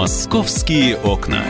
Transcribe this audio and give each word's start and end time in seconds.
Московские 0.00 0.96
окна. 0.96 1.44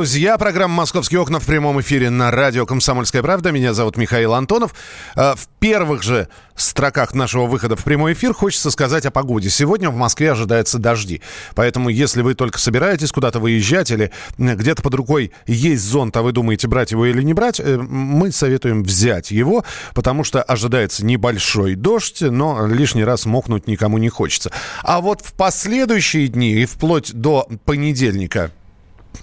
Друзья, 0.00 0.38
программа 0.38 0.76
«Московские 0.76 1.20
окна» 1.20 1.40
в 1.40 1.44
прямом 1.44 1.78
эфире 1.82 2.08
на 2.08 2.30
радио 2.30 2.64
«Комсомольская 2.64 3.22
правда». 3.22 3.52
Меня 3.52 3.74
зовут 3.74 3.98
Михаил 3.98 4.32
Антонов. 4.32 4.74
Э, 5.14 5.34
в 5.36 5.46
первых 5.58 6.02
же 6.02 6.28
строках 6.56 7.12
нашего 7.12 7.44
выхода 7.44 7.76
в 7.76 7.84
прямой 7.84 8.14
эфир 8.14 8.32
хочется 8.32 8.70
сказать 8.70 9.04
о 9.04 9.10
погоде. 9.10 9.50
Сегодня 9.50 9.90
в 9.90 9.96
Москве 9.96 10.32
ожидается 10.32 10.78
дожди. 10.78 11.20
Поэтому, 11.54 11.90
если 11.90 12.22
вы 12.22 12.32
только 12.32 12.58
собираетесь 12.58 13.12
куда-то 13.12 13.40
выезжать 13.40 13.90
или 13.90 14.10
где-то 14.38 14.80
под 14.80 14.94
рукой 14.94 15.32
есть 15.46 15.82
зонт, 15.82 16.16
а 16.16 16.22
вы 16.22 16.32
думаете, 16.32 16.66
брать 16.66 16.92
его 16.92 17.04
или 17.04 17.22
не 17.22 17.34
брать, 17.34 17.60
э, 17.60 17.76
мы 17.76 18.32
советуем 18.32 18.82
взять 18.82 19.30
его, 19.30 19.66
потому 19.94 20.24
что 20.24 20.42
ожидается 20.42 21.04
небольшой 21.04 21.74
дождь, 21.74 22.22
но 22.22 22.66
лишний 22.66 23.04
раз 23.04 23.26
мокнуть 23.26 23.66
никому 23.66 23.98
не 23.98 24.08
хочется. 24.08 24.50
А 24.82 25.02
вот 25.02 25.20
в 25.20 25.34
последующие 25.34 26.28
дни 26.28 26.54
и 26.54 26.64
вплоть 26.64 27.12
до 27.12 27.46
понедельника 27.66 28.50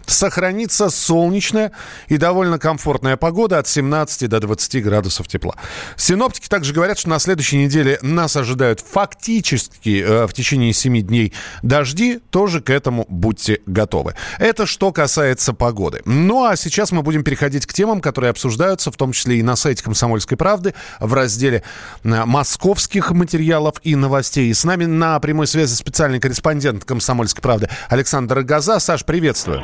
сохранится 0.07 0.89
солнечная 0.89 1.71
и 2.07 2.17
довольно 2.17 2.57
комфортная 2.57 3.17
погода 3.17 3.59
от 3.59 3.67
17 3.67 4.29
до 4.29 4.39
20 4.39 4.83
градусов 4.83 5.27
тепла. 5.27 5.55
Синоптики 5.95 6.47
также 6.47 6.73
говорят, 6.73 6.97
что 6.97 7.09
на 7.09 7.19
следующей 7.19 7.57
неделе 7.57 7.99
нас 8.01 8.35
ожидают 8.35 8.79
фактически 8.79 10.01
э, 10.01 10.25
в 10.25 10.33
течение 10.33 10.73
7 10.73 11.01
дней 11.01 11.33
дожди. 11.61 12.19
Тоже 12.29 12.61
к 12.61 12.69
этому 12.69 13.05
будьте 13.09 13.61
готовы. 13.65 14.15
Это 14.39 14.65
что 14.65 14.91
касается 14.91 15.53
погоды. 15.53 16.01
Ну 16.05 16.45
а 16.45 16.55
сейчас 16.55 16.91
мы 16.91 17.01
будем 17.01 17.23
переходить 17.23 17.65
к 17.65 17.73
темам, 17.73 18.01
которые 18.01 18.31
обсуждаются, 18.31 18.91
в 18.91 18.95
том 18.95 19.11
числе 19.11 19.39
и 19.39 19.43
на 19.43 19.55
сайте 19.55 19.83
«Комсомольской 19.83 20.37
правды» 20.37 20.73
в 20.99 21.13
разделе 21.13 21.63
э, 22.03 22.25
московских 22.25 23.11
материалов 23.11 23.75
и 23.83 23.95
новостей. 23.95 24.49
И 24.49 24.53
с 24.53 24.63
нами 24.63 24.85
на 24.85 25.19
прямой 25.19 25.47
связи 25.47 25.73
специальный 25.75 26.19
корреспондент 26.19 26.85
«Комсомольской 26.85 27.41
правды» 27.41 27.69
Александр 27.89 28.41
Газа. 28.41 28.79
Саш, 28.79 29.03
приветствую. 29.03 29.61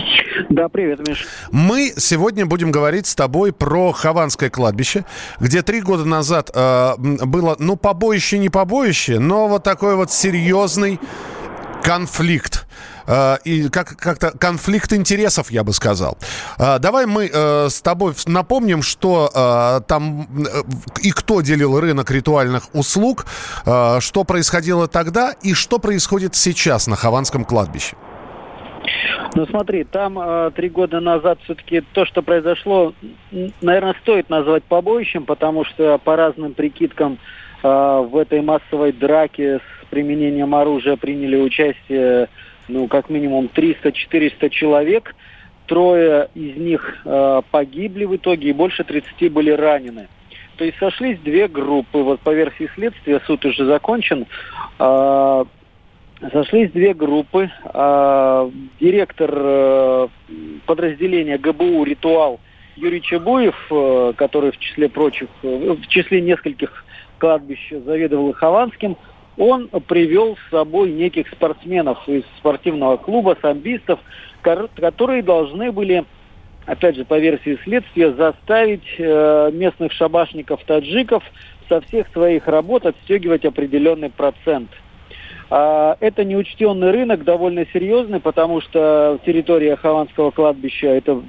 Да, 0.49 0.69
привет, 0.69 1.07
Миш. 1.07 1.25
Мы 1.51 1.93
сегодня 1.97 2.45
будем 2.45 2.71
говорить 2.71 3.07
с 3.07 3.15
тобой 3.15 3.53
про 3.53 3.91
Хованское 3.91 4.49
кладбище, 4.49 5.05
где 5.39 5.61
три 5.61 5.81
года 5.81 6.05
назад 6.05 6.51
э, 6.53 6.93
было, 6.97 7.55
ну, 7.59 7.75
побоище, 7.75 8.37
не 8.37 8.49
побоище, 8.49 9.19
но 9.19 9.47
вот 9.47 9.63
такой 9.63 9.95
вот 9.95 10.11
серьезный 10.11 10.99
конфликт. 11.83 12.65
Uh, 13.05 13.37
и 13.43 13.67
как, 13.67 13.97
как-то 13.97 14.31
конфликт 14.31 14.93
интересов, 14.93 15.51
я 15.51 15.65
бы 15.65 15.73
сказал. 15.73 16.17
Uh, 16.57 16.79
давай 16.79 17.05
мы 17.05 17.25
uh, 17.25 17.69
с 17.69 17.81
тобой 17.81 18.13
напомним, 18.27 18.81
что 18.81 19.83
там 19.87 20.29
и 21.01 21.11
кто 21.11 21.41
делил 21.41 21.77
рынок 21.77 22.09
ритуальных 22.11 22.73
услуг, 22.73 23.25
что 23.63 24.23
происходило 24.25 24.87
тогда 24.87 25.33
и 25.41 25.53
что 25.53 25.79
происходит 25.79 26.35
сейчас 26.35 26.87
на 26.87 26.95
Хованском 26.95 27.43
кладбище. 27.43 27.97
Ну 29.35 29.45
смотри, 29.47 29.83
там 29.83 30.19
э, 30.19 30.51
три 30.55 30.69
года 30.69 30.99
назад 30.99 31.39
все-таки 31.43 31.81
то, 31.93 32.05
что 32.05 32.21
произошло, 32.21 32.93
наверное, 33.61 33.95
стоит 34.01 34.29
назвать 34.29 34.63
побоищем, 34.63 35.25
потому 35.25 35.65
что 35.65 35.97
по 35.97 36.15
разным 36.15 36.53
прикидкам 36.53 37.17
э, 37.63 37.67
в 37.67 38.17
этой 38.17 38.41
массовой 38.41 38.91
драке 38.91 39.59
с 39.59 39.85
применением 39.89 40.55
оружия 40.55 40.97
приняли 40.97 41.37
участие, 41.37 42.29
ну, 42.67 42.87
как 42.87 43.09
минимум 43.09 43.49
300-400 43.53 44.49
человек. 44.49 45.15
Трое 45.67 46.29
из 46.35 46.57
них 46.57 46.97
э, 47.05 47.41
погибли 47.49 48.05
в 48.05 48.15
итоге, 48.15 48.49
и 48.49 48.53
больше 48.53 48.83
30 48.83 49.31
были 49.31 49.51
ранены. 49.51 50.07
То 50.57 50.65
есть 50.65 50.77
сошлись 50.77 51.19
две 51.19 51.47
группы. 51.47 51.99
Вот 51.99 52.19
по 52.19 52.31
версии 52.31 52.69
следствия 52.75 53.21
суд 53.25 53.45
уже 53.45 53.65
закончен. 53.65 54.25
Э, 54.79 55.45
Сошлись 56.31 56.71
две 56.71 56.93
группы. 56.93 57.49
А, 57.65 58.49
директор 58.79 59.29
э, 59.33 60.07
подразделения 60.65 61.37
ГБУ 61.37 61.83
«Ритуал» 61.83 62.39
Юрий 62.77 63.01
Чебуев, 63.01 63.55
э, 63.69 64.13
который 64.15 64.51
в 64.51 64.57
числе 64.57 64.87
прочих, 64.87 65.27
э, 65.41 65.73
в 65.73 65.85
числе 65.87 66.21
нескольких 66.21 66.85
кладбищ 67.17 67.73
заведовал 67.85 68.31
Хованским, 68.33 68.95
он 69.37 69.67
привел 69.87 70.37
с 70.37 70.51
собой 70.51 70.91
неких 70.91 71.27
спортсменов 71.29 72.07
из 72.07 72.23
спортивного 72.37 72.97
клуба, 72.97 73.35
самбистов, 73.41 73.99
которые 74.41 75.23
должны 75.23 75.71
были, 75.71 76.05
опять 76.67 76.95
же, 76.95 77.03
по 77.03 77.17
версии 77.17 77.57
следствия, 77.63 78.13
заставить 78.13 78.99
местных 78.99 79.91
шабашников-таджиков 79.93 81.23
со 81.67 81.81
всех 81.81 82.07
своих 82.13 82.47
работ 82.47 82.85
отстегивать 82.85 83.43
определенный 83.43 84.11
процент– 84.11 84.69
это 85.49 86.23
неучтенный 86.23 86.91
рынок, 86.91 87.23
довольно 87.23 87.65
серьезный, 87.71 88.19
потому 88.19 88.61
что 88.61 89.19
территория 89.25 89.75
Хованского 89.75 90.31
кладбища, 90.31 90.87
это 90.87 91.21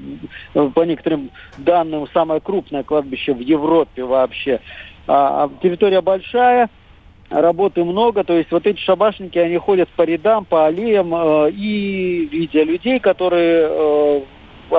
по 0.53 0.81
некоторым 0.83 1.31
данным 1.59 2.07
самое 2.13 2.41
крупное 2.41 2.83
кладбище 2.83 3.35
в 3.35 3.41
Европе 3.41 4.05
вообще. 4.05 4.61
А, 5.07 5.45
а 5.45 5.51
территория 5.63 6.01
большая, 6.01 6.71
работы 7.31 7.85
много, 7.85 8.25
то 8.25 8.35
есть 8.35 8.51
вот 8.51 8.67
эти 8.67 8.81
шабашники, 8.81 9.39
они 9.39 9.57
ходят 9.59 9.89
по 9.91 10.03
рядам, 10.03 10.45
по 10.45 10.67
аллеям, 10.67 11.15
э, 11.15 11.51
и 11.51 12.27
видя 12.31 12.63
людей, 12.63 13.01
которые 13.01 13.69
э, 13.69 14.21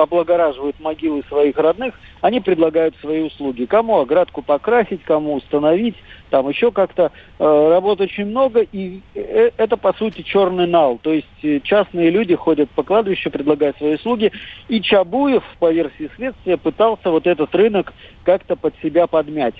облагораживают 0.02 0.78
могилы 0.80 1.22
своих 1.28 1.56
родных, 1.56 1.94
они 2.20 2.40
предлагают 2.40 2.96
свои 3.00 3.22
услуги. 3.22 3.64
Кому 3.64 4.00
оградку 4.00 4.42
покрасить, 4.42 5.02
кому 5.04 5.34
установить, 5.34 5.96
там 6.30 6.48
еще 6.48 6.72
как-то. 6.72 7.12
Э, 7.38 7.68
работ 7.70 8.00
очень 8.00 8.26
много, 8.26 8.60
и 8.60 9.00
э, 9.14 9.50
это, 9.56 9.76
по 9.76 9.92
сути, 9.92 10.22
черный 10.22 10.66
нал. 10.66 10.98
То 11.02 11.12
есть 11.12 11.26
э, 11.42 11.60
частные 11.60 12.10
люди 12.10 12.34
ходят 12.34 12.70
по 12.70 12.82
кладбищу, 12.82 13.30
предлагают 13.30 13.76
свои 13.78 13.94
услуги. 13.94 14.32
И 14.68 14.80
Чабуев, 14.80 15.44
по 15.58 15.70
версии 15.70 16.10
следствия, 16.16 16.56
пытался 16.56 17.10
вот 17.10 17.26
этот 17.26 17.54
рынок 17.54 17.92
как-то 18.24 18.56
под 18.56 18.74
себя 18.82 19.06
подмять. 19.06 19.54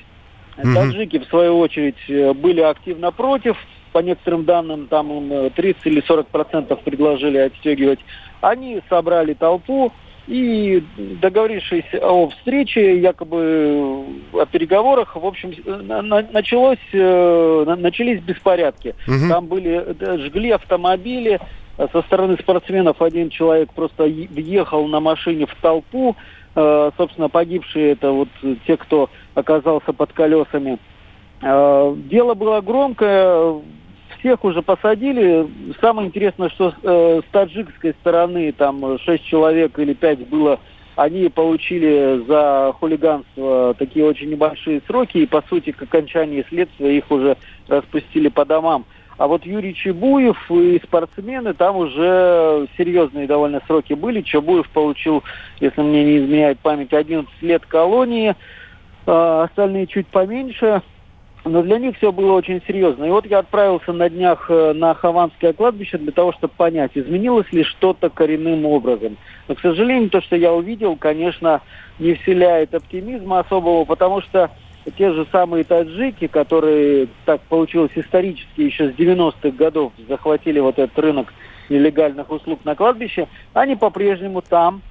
Mm-hmm. 0.56 0.74
Таджики, 0.74 1.18
в 1.18 1.26
свою 1.26 1.58
очередь, 1.58 2.36
были 2.38 2.60
активно 2.60 3.12
против. 3.12 3.56
По 3.92 4.00
некоторым 4.00 4.44
данным, 4.44 4.88
там 4.88 5.50
30 5.54 5.86
или 5.86 6.02
40 6.06 6.26
процентов 6.28 6.82
предложили 6.82 7.38
отстегивать. 7.38 8.00
Они 8.42 8.82
собрали 8.90 9.32
толпу, 9.32 9.90
и 10.26 10.82
договорившись 10.96 11.84
о 12.00 12.28
встрече, 12.28 12.98
якобы 12.98 14.04
о 14.32 14.46
переговорах, 14.46 15.14
в 15.14 15.24
общем, 15.24 15.52
началось, 16.32 16.78
э, 16.92 17.76
начались 17.78 18.20
беспорядки. 18.20 18.94
Угу. 19.06 19.28
Там 19.28 19.46
были, 19.46 19.96
жгли 20.26 20.50
автомобили, 20.50 21.40
со 21.76 22.02
стороны 22.02 22.36
спортсменов 22.38 23.02
один 23.02 23.30
человек 23.30 23.72
просто 23.72 24.04
въехал 24.04 24.86
на 24.88 25.00
машине 25.00 25.46
в 25.46 25.54
толпу. 25.60 26.16
Э, 26.54 26.90
собственно, 26.96 27.28
погибшие 27.28 27.92
это 27.92 28.10
вот 28.12 28.28
те, 28.66 28.76
кто 28.76 29.10
оказался 29.34 29.92
под 29.92 30.12
колесами. 30.12 30.78
Э, 31.42 31.94
дело 31.96 32.34
было 32.34 32.62
громкое, 32.62 33.60
всех 34.18 34.44
уже 34.44 34.62
посадили. 34.62 35.46
Самое 35.80 36.08
интересное, 36.08 36.48
что 36.50 36.74
э, 36.82 37.20
с 37.26 37.32
таджикской 37.32 37.94
стороны 38.00 38.52
там 38.52 38.98
шесть 39.00 39.24
человек 39.24 39.78
или 39.78 39.94
пять 39.94 40.26
было, 40.28 40.60
они 40.96 41.28
получили 41.28 42.24
за 42.26 42.72
хулиганство 42.78 43.74
такие 43.78 44.04
очень 44.04 44.30
небольшие 44.30 44.80
сроки, 44.86 45.18
и 45.18 45.26
по 45.26 45.42
сути 45.48 45.72
к 45.72 45.82
окончании 45.82 46.44
следствия 46.48 46.96
их 46.96 47.10
уже 47.10 47.36
распустили 47.68 48.28
по 48.28 48.44
домам. 48.44 48.86
А 49.18 49.26
вот 49.28 49.46
Юрий 49.46 49.74
Чебуев 49.74 50.50
и 50.50 50.80
спортсмены, 50.84 51.54
там 51.54 51.76
уже 51.76 52.66
серьезные 52.76 53.26
довольно 53.26 53.62
сроки 53.66 53.94
были. 53.94 54.20
Чебуев 54.20 54.68
получил, 54.70 55.22
если 55.58 55.80
мне 55.80 56.04
не 56.04 56.18
изменяет 56.18 56.58
память, 56.60 56.92
11 56.92 57.30
лет 57.40 57.64
колонии, 57.64 58.34
а 59.06 59.44
остальные 59.44 59.86
чуть 59.86 60.06
поменьше 60.08 60.82
но 61.46 61.62
для 61.62 61.78
них 61.78 61.96
все 61.96 62.12
было 62.12 62.32
очень 62.32 62.60
серьезно. 62.66 63.04
И 63.04 63.10
вот 63.10 63.24
я 63.26 63.38
отправился 63.38 63.92
на 63.92 64.10
днях 64.10 64.46
э, 64.50 64.72
на 64.72 64.94
Хованское 64.94 65.52
кладбище 65.52 65.96
для 65.98 66.12
того, 66.12 66.32
чтобы 66.32 66.52
понять, 66.56 66.92
изменилось 66.94 67.50
ли 67.52 67.62
что-то 67.62 68.10
коренным 68.10 68.66
образом. 68.66 69.16
Но, 69.46 69.54
к 69.54 69.60
сожалению, 69.60 70.10
то, 70.10 70.20
что 70.20 70.36
я 70.36 70.52
увидел, 70.52 70.96
конечно, 70.96 71.60
не 71.98 72.14
вселяет 72.14 72.74
оптимизма 72.74 73.40
особого, 73.40 73.84
потому 73.84 74.20
что 74.22 74.50
те 74.98 75.12
же 75.12 75.26
самые 75.30 75.64
таджики, 75.64 76.26
которые, 76.26 77.08
так 77.24 77.40
получилось 77.42 77.92
исторически, 77.94 78.62
еще 78.62 78.90
с 78.90 78.94
90-х 78.94 79.50
годов 79.50 79.92
захватили 80.08 80.58
вот 80.58 80.78
этот 80.78 80.98
рынок 80.98 81.32
нелегальных 81.68 82.30
услуг 82.30 82.60
на 82.64 82.74
кладбище, 82.74 83.28
они 83.52 83.76
по-прежнему 83.76 84.42
там, 84.42 84.82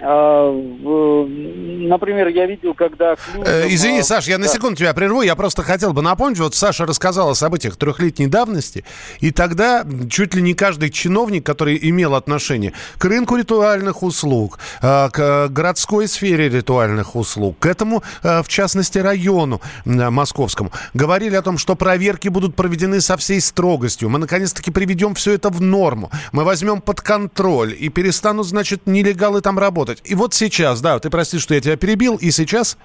например, 0.00 2.28
я 2.28 2.46
видел, 2.46 2.74
когда... 2.74 3.16
Клюзом, 3.16 3.42
э, 3.44 3.68
Извини, 3.68 4.02
Саш, 4.02 4.28
я 4.28 4.38
на 4.38 4.48
секунду 4.48 4.76
тебя 4.76 4.94
прерву. 4.94 5.22
Я 5.22 5.36
просто 5.36 5.62
хотел 5.62 5.92
бы 5.92 6.02
напомнить, 6.02 6.38
вот 6.38 6.54
Саша 6.54 6.86
рассказал 6.86 7.30
о 7.30 7.34
событиях 7.34 7.76
трехлетней 7.76 8.26
давности, 8.26 8.84
и 9.20 9.30
тогда 9.30 9.84
чуть 10.08 10.34
ли 10.34 10.42
не 10.42 10.54
каждый 10.54 10.90
чиновник, 10.90 11.44
который 11.44 11.78
имел 11.82 12.14
отношение 12.14 12.72
к 12.98 13.04
рынку 13.04 13.36
ритуальных 13.36 14.02
услуг, 14.02 14.58
э, 14.80 15.08
к 15.10 15.48
городской 15.48 16.08
сфере 16.08 16.48
ритуальных 16.48 17.14
услуг, 17.14 17.58
к 17.58 17.66
этому, 17.66 18.02
в 18.22 18.48
частности, 18.48 18.98
району 18.98 19.60
московскому, 19.84 20.72
говорили 20.94 21.36
о 21.36 21.42
том, 21.42 21.58
что 21.58 21.76
проверки 21.76 22.28
будут 22.28 22.56
проведены 22.56 23.00
со 23.00 23.16
всей 23.16 23.40
строгостью. 23.40 24.08
Мы, 24.08 24.18
наконец-таки, 24.18 24.70
приведем 24.70 25.14
все 25.14 25.32
это 25.32 25.50
в 25.50 25.60
норму. 25.60 26.10
Мы 26.32 26.44
возьмем 26.44 26.80
под 26.80 27.00
контроль 27.00 27.74
и 27.78 27.88
перестанут, 27.88 28.46
значит, 28.46 28.86
нелегалы 28.86 29.40
там 29.40 29.58
работать 29.58 29.89
работать. 29.90 30.10
И 30.10 30.14
вот 30.14 30.34
сейчас, 30.34 30.80
да, 30.80 30.98
ты 30.98 31.10
прости, 31.10 31.38
что 31.38 31.54
я 31.54 31.60
тебя 31.60 31.76
перебил, 31.76 32.16
и 32.16 32.30
сейчас... 32.30 32.78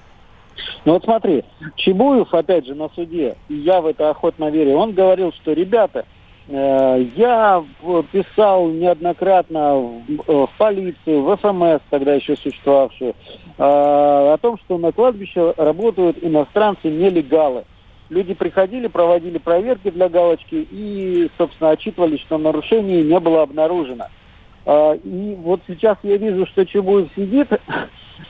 Ну 0.86 0.94
вот 0.94 1.04
смотри, 1.04 1.44
Чебуев, 1.76 2.34
опять 2.34 2.66
же, 2.66 2.76
на 2.76 2.90
суде, 2.90 3.36
и 3.50 3.56
я 3.56 3.82
в 3.82 3.88
это 3.88 4.10
охотно 4.10 4.50
верю, 4.50 4.78
он 4.78 4.94
говорил, 4.94 5.34
что, 5.34 5.52
ребята, 5.52 6.06
э, 6.48 7.06
я 7.18 7.64
писал 8.12 8.70
неоднократно 8.70 9.76
в, 9.76 10.02
э, 10.08 10.46
в 10.46 10.50
полицию, 10.58 11.24
в 11.24 11.38
ФМС, 11.38 11.82
тогда 11.90 12.14
еще 12.14 12.38
существовавшую, 12.38 13.12
э, 13.12 13.14
о 13.58 14.38
том, 14.42 14.58
что 14.60 14.78
на 14.78 14.94
кладбище 14.94 15.54
работают 15.58 16.18
иностранцы-нелегалы. 16.22 17.66
Люди 18.10 18.34
приходили, 18.34 18.88
проводили 18.88 19.40
проверки 19.40 19.90
для 19.90 20.08
галочки 20.08 20.68
и, 20.72 21.30
собственно, 21.38 21.72
отчитывались, 21.72 22.22
что 22.22 22.38
нарушений 22.38 23.02
не 23.02 23.20
было 23.20 23.42
обнаружено. 23.42 24.06
И 24.66 25.38
вот 25.40 25.62
сейчас 25.68 25.98
я 26.04 26.18
вижу, 26.18 26.46
что 26.48 26.66
Чебуев 26.66 27.10
сидит, 27.16 27.48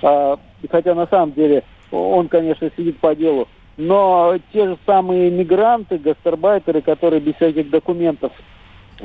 а, 0.02 0.38
хотя 0.70 0.94
на 0.94 1.08
самом 1.08 1.34
деле 1.34 1.64
он, 1.92 2.28
конечно, 2.28 2.70
сидит 2.76 2.98
по 3.00 3.16
делу, 3.16 3.48
но 3.78 4.38
те 4.52 4.68
же 4.68 4.78
самые 4.86 5.32
мигранты, 5.32 5.98
гастарбайтеры, 5.98 6.82
которые 6.82 7.22
без 7.22 7.36
всяких 7.36 7.70
документов 7.70 8.32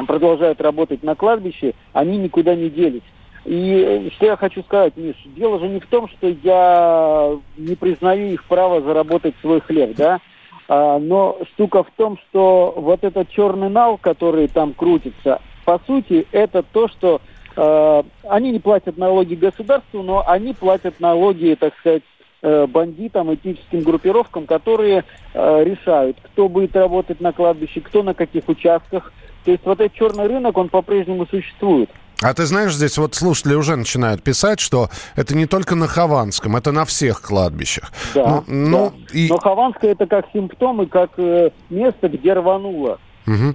продолжают 0.07 0.61
работать 0.61 1.03
на 1.03 1.15
кладбище, 1.15 1.75
они 1.93 2.19
никуда 2.19 2.55
не 2.55 2.71
делись. 2.71 3.03
И 3.45 4.11
что 4.17 4.27
я 4.27 4.37
хочу 4.37 4.63
сказать, 4.63 4.97
Миш, 4.97 5.17
дело 5.37 5.59
же 5.59 5.69
не 5.69 5.81
в 5.81 5.87
том, 5.87 6.09
что 6.09 6.29
я 6.29 7.39
не 7.57 7.75
признаю 7.75 8.33
их 8.33 8.45
право 8.45 8.83
заработать 8.83 9.35
свой 9.41 9.61
хлеб, 9.61 9.97
да, 9.97 10.21
а, 10.69 10.99
но 10.99 11.39
штука 11.55 11.83
в 11.83 11.91
том, 11.97 12.19
что 12.29 12.75
вот 12.77 13.03
этот 13.03 13.31
черный 13.31 13.71
нал, 13.71 13.99
который 13.99 14.47
там 14.47 14.75
крутится, 14.75 15.41
по 15.71 15.81
сути, 15.87 16.27
это 16.33 16.65
то, 16.65 16.89
что 16.89 17.21
э, 17.55 18.03
они 18.29 18.51
не 18.51 18.59
платят 18.59 18.99
налоги 18.99 19.37
государству, 19.37 20.03
но 20.03 20.25
они 20.27 20.53
платят 20.53 20.99
налоги, 20.99 21.57
так 21.61 21.75
сказать, 21.79 22.03
э, 22.43 22.67
бандитам, 22.67 23.33
этническим 23.33 23.83
группировкам, 23.83 24.47
которые 24.47 25.05
э, 25.33 25.65
решают, 25.65 26.17
кто 26.25 26.49
будет 26.49 26.75
работать 26.75 27.21
на 27.21 27.33
кладбище, 27.33 27.83
кто 27.83 28.03
на 28.03 28.15
каких 28.15 28.49
участках. 28.49 29.13
То 29.45 29.53
есть 29.53 29.65
вот 29.65 29.81
этот 29.81 29.95
черный 29.95 30.27
рынок, 30.27 30.59
он 30.59 30.71
по-прежнему 30.71 31.25
существует. 31.27 31.89
А 32.21 32.35
ты 32.35 32.47
знаешь, 32.47 32.75
здесь 32.75 32.99
вот 32.99 33.15
слушатели 33.15 33.55
уже 33.55 33.77
начинают 33.77 34.25
писать, 34.25 34.59
что 34.59 34.91
это 35.15 35.37
не 35.37 35.47
только 35.47 35.77
на 35.77 35.87
Хованском, 35.87 36.57
это 36.57 36.73
на 36.73 36.85
всех 36.85 37.23
кладбищах. 37.23 37.93
Да, 38.13 38.43
ну, 38.49 38.69
ну, 38.69 38.93
да. 38.93 39.17
И... 39.17 39.29
но 39.29 39.39
Хованское 39.39 39.93
это 39.93 40.09
как 40.09 40.27
симптом 40.33 40.83
и 40.83 40.87
как 40.87 41.13
э, 41.17 41.51
место, 41.71 42.09
где 42.09 42.33
рвануло. 42.33 42.99
Угу. 43.29 43.55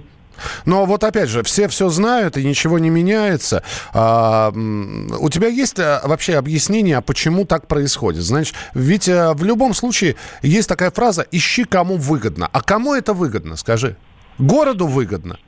Но 0.64 0.84
вот 0.84 1.04
опять 1.04 1.28
же, 1.28 1.42
все 1.42 1.68
все 1.68 1.88
знают, 1.88 2.36
и 2.36 2.44
ничего 2.44 2.78
не 2.78 2.90
меняется. 2.90 3.62
А, 3.92 4.50
у 4.50 5.28
тебя 5.30 5.48
есть 5.48 5.78
а, 5.78 6.00
вообще 6.04 6.36
объяснение, 6.36 7.00
почему 7.02 7.44
так 7.44 7.66
происходит? 7.66 8.22
Значит, 8.22 8.54
ведь 8.74 9.08
а, 9.08 9.34
в 9.34 9.44
любом 9.44 9.74
случае 9.74 10.16
есть 10.42 10.68
такая 10.68 10.90
фраза 10.90 11.26
«ищи, 11.30 11.64
кому 11.64 11.96
выгодно». 11.96 12.48
А 12.52 12.62
кому 12.62 12.94
это 12.94 13.12
выгодно, 13.12 13.56
скажи? 13.56 13.96
Городу 14.38 14.86
выгодно? 14.86 15.38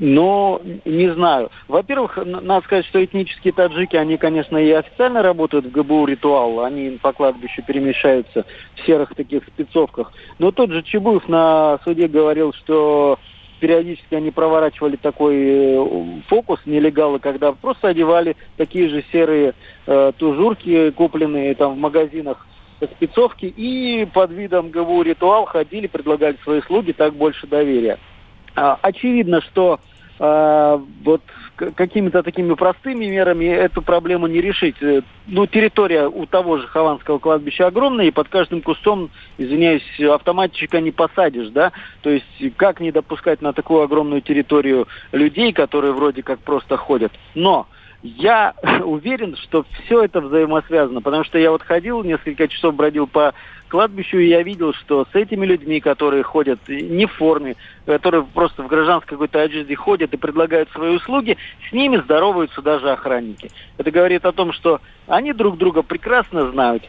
Но 0.00 0.62
не 0.86 1.12
знаю. 1.12 1.50
Во-первых, 1.68 2.16
надо 2.24 2.64
сказать, 2.64 2.86
что 2.86 3.04
этнические 3.04 3.52
таджики, 3.52 3.96
они, 3.96 4.16
конечно, 4.16 4.56
и 4.56 4.70
официально 4.70 5.22
работают 5.22 5.66
в 5.66 5.70
ГБУ 5.70 6.06
«Ритуал». 6.06 6.60
Они 6.64 6.98
по 7.02 7.12
кладбищу 7.12 7.62
перемещаются 7.62 8.46
в 8.76 8.86
серых 8.86 9.14
таких 9.14 9.44
спецовках. 9.44 10.12
Но 10.38 10.52
тот 10.52 10.70
же 10.70 10.82
Чебуев 10.82 11.28
на 11.28 11.78
суде 11.84 12.08
говорил, 12.08 12.54
что 12.54 13.18
периодически 13.60 14.14
они 14.14 14.30
проворачивали 14.30 14.96
такой 14.96 15.36
э, 15.36 16.20
фокус, 16.28 16.60
нелегалы, 16.66 17.18
когда 17.18 17.52
просто 17.52 17.88
одевали 17.88 18.36
такие 18.56 18.88
же 18.88 19.04
серые 19.12 19.54
э, 19.86 20.12
тужурки, 20.16 20.90
купленные 20.90 21.54
там 21.54 21.74
в 21.74 21.78
магазинах 21.78 22.46
спецовки, 22.96 23.44
и 23.44 24.06
под 24.06 24.30
видом 24.30 24.70
ГВУ 24.70 25.02
«Ритуал» 25.02 25.44
ходили, 25.44 25.86
предлагали 25.86 26.36
свои 26.42 26.60
услуги, 26.60 26.92
так 26.92 27.14
больше 27.14 27.46
доверия. 27.46 27.98
А, 28.56 28.78
очевидно, 28.80 29.42
что 29.42 29.80
а, 30.18 30.82
вот 31.04 31.22
какими-то 31.74 32.22
такими 32.22 32.54
простыми 32.54 33.06
мерами 33.06 33.44
эту 33.44 33.82
проблему 33.82 34.26
не 34.26 34.40
решить. 34.40 34.76
Э, 34.80 35.02
ну, 35.26 35.46
территория 35.46 36.08
у 36.08 36.26
того 36.26 36.58
же 36.58 36.66
Хованского 36.66 37.18
кладбища 37.18 37.66
огромная, 37.66 38.06
и 38.06 38.10
под 38.10 38.28
каждым 38.28 38.62
кустом, 38.62 39.10
извиняюсь, 39.38 39.82
автоматчика 40.00 40.80
не 40.80 40.90
посадишь, 40.90 41.48
да? 41.48 41.72
То 42.02 42.10
есть 42.10 42.26
как 42.56 42.80
не 42.80 42.92
допускать 42.92 43.42
на 43.42 43.52
такую 43.52 43.82
огромную 43.82 44.22
территорию 44.22 44.88
людей, 45.12 45.52
которые 45.52 45.92
вроде 45.92 46.22
как 46.22 46.40
просто 46.40 46.76
ходят. 46.76 47.12
Но 47.34 47.66
я 48.02 48.54
уверен, 48.84 49.36
что 49.36 49.64
все 49.84 50.04
это 50.04 50.20
взаимосвязано, 50.20 51.02
потому 51.02 51.24
что 51.24 51.38
я 51.38 51.50
вот 51.50 51.62
ходил, 51.62 52.02
несколько 52.02 52.48
часов 52.48 52.74
бродил 52.74 53.06
по 53.06 53.34
кладбищу, 53.70 54.18
и 54.18 54.28
я 54.28 54.42
видел, 54.42 54.74
что 54.74 55.06
с 55.10 55.14
этими 55.14 55.46
людьми, 55.46 55.80
которые 55.80 56.22
ходят 56.22 56.58
не 56.68 57.06
в 57.06 57.12
форме, 57.12 57.56
которые 57.86 58.24
просто 58.24 58.62
в 58.62 58.66
гражданской 58.66 59.16
какой-то 59.16 59.40
одежде 59.40 59.74
ходят 59.74 60.12
и 60.12 60.18
предлагают 60.18 60.68
свои 60.70 60.96
услуги, 60.96 61.38
с 61.68 61.72
ними 61.72 61.96
здороваются 61.96 62.60
даже 62.60 62.90
охранники. 62.90 63.50
Это 63.78 63.90
говорит 63.90 64.26
о 64.26 64.32
том, 64.32 64.52
что 64.52 64.80
они 65.06 65.32
друг 65.32 65.56
друга 65.56 65.82
прекрасно 65.82 66.50
знают, 66.50 66.82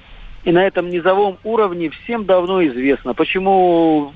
и 0.43 0.51
на 0.51 0.65
этом 0.65 0.89
низовом 0.89 1.37
уровне 1.43 1.89
всем 1.89 2.25
давно 2.25 2.65
известно, 2.65 3.13
почему 3.13 4.11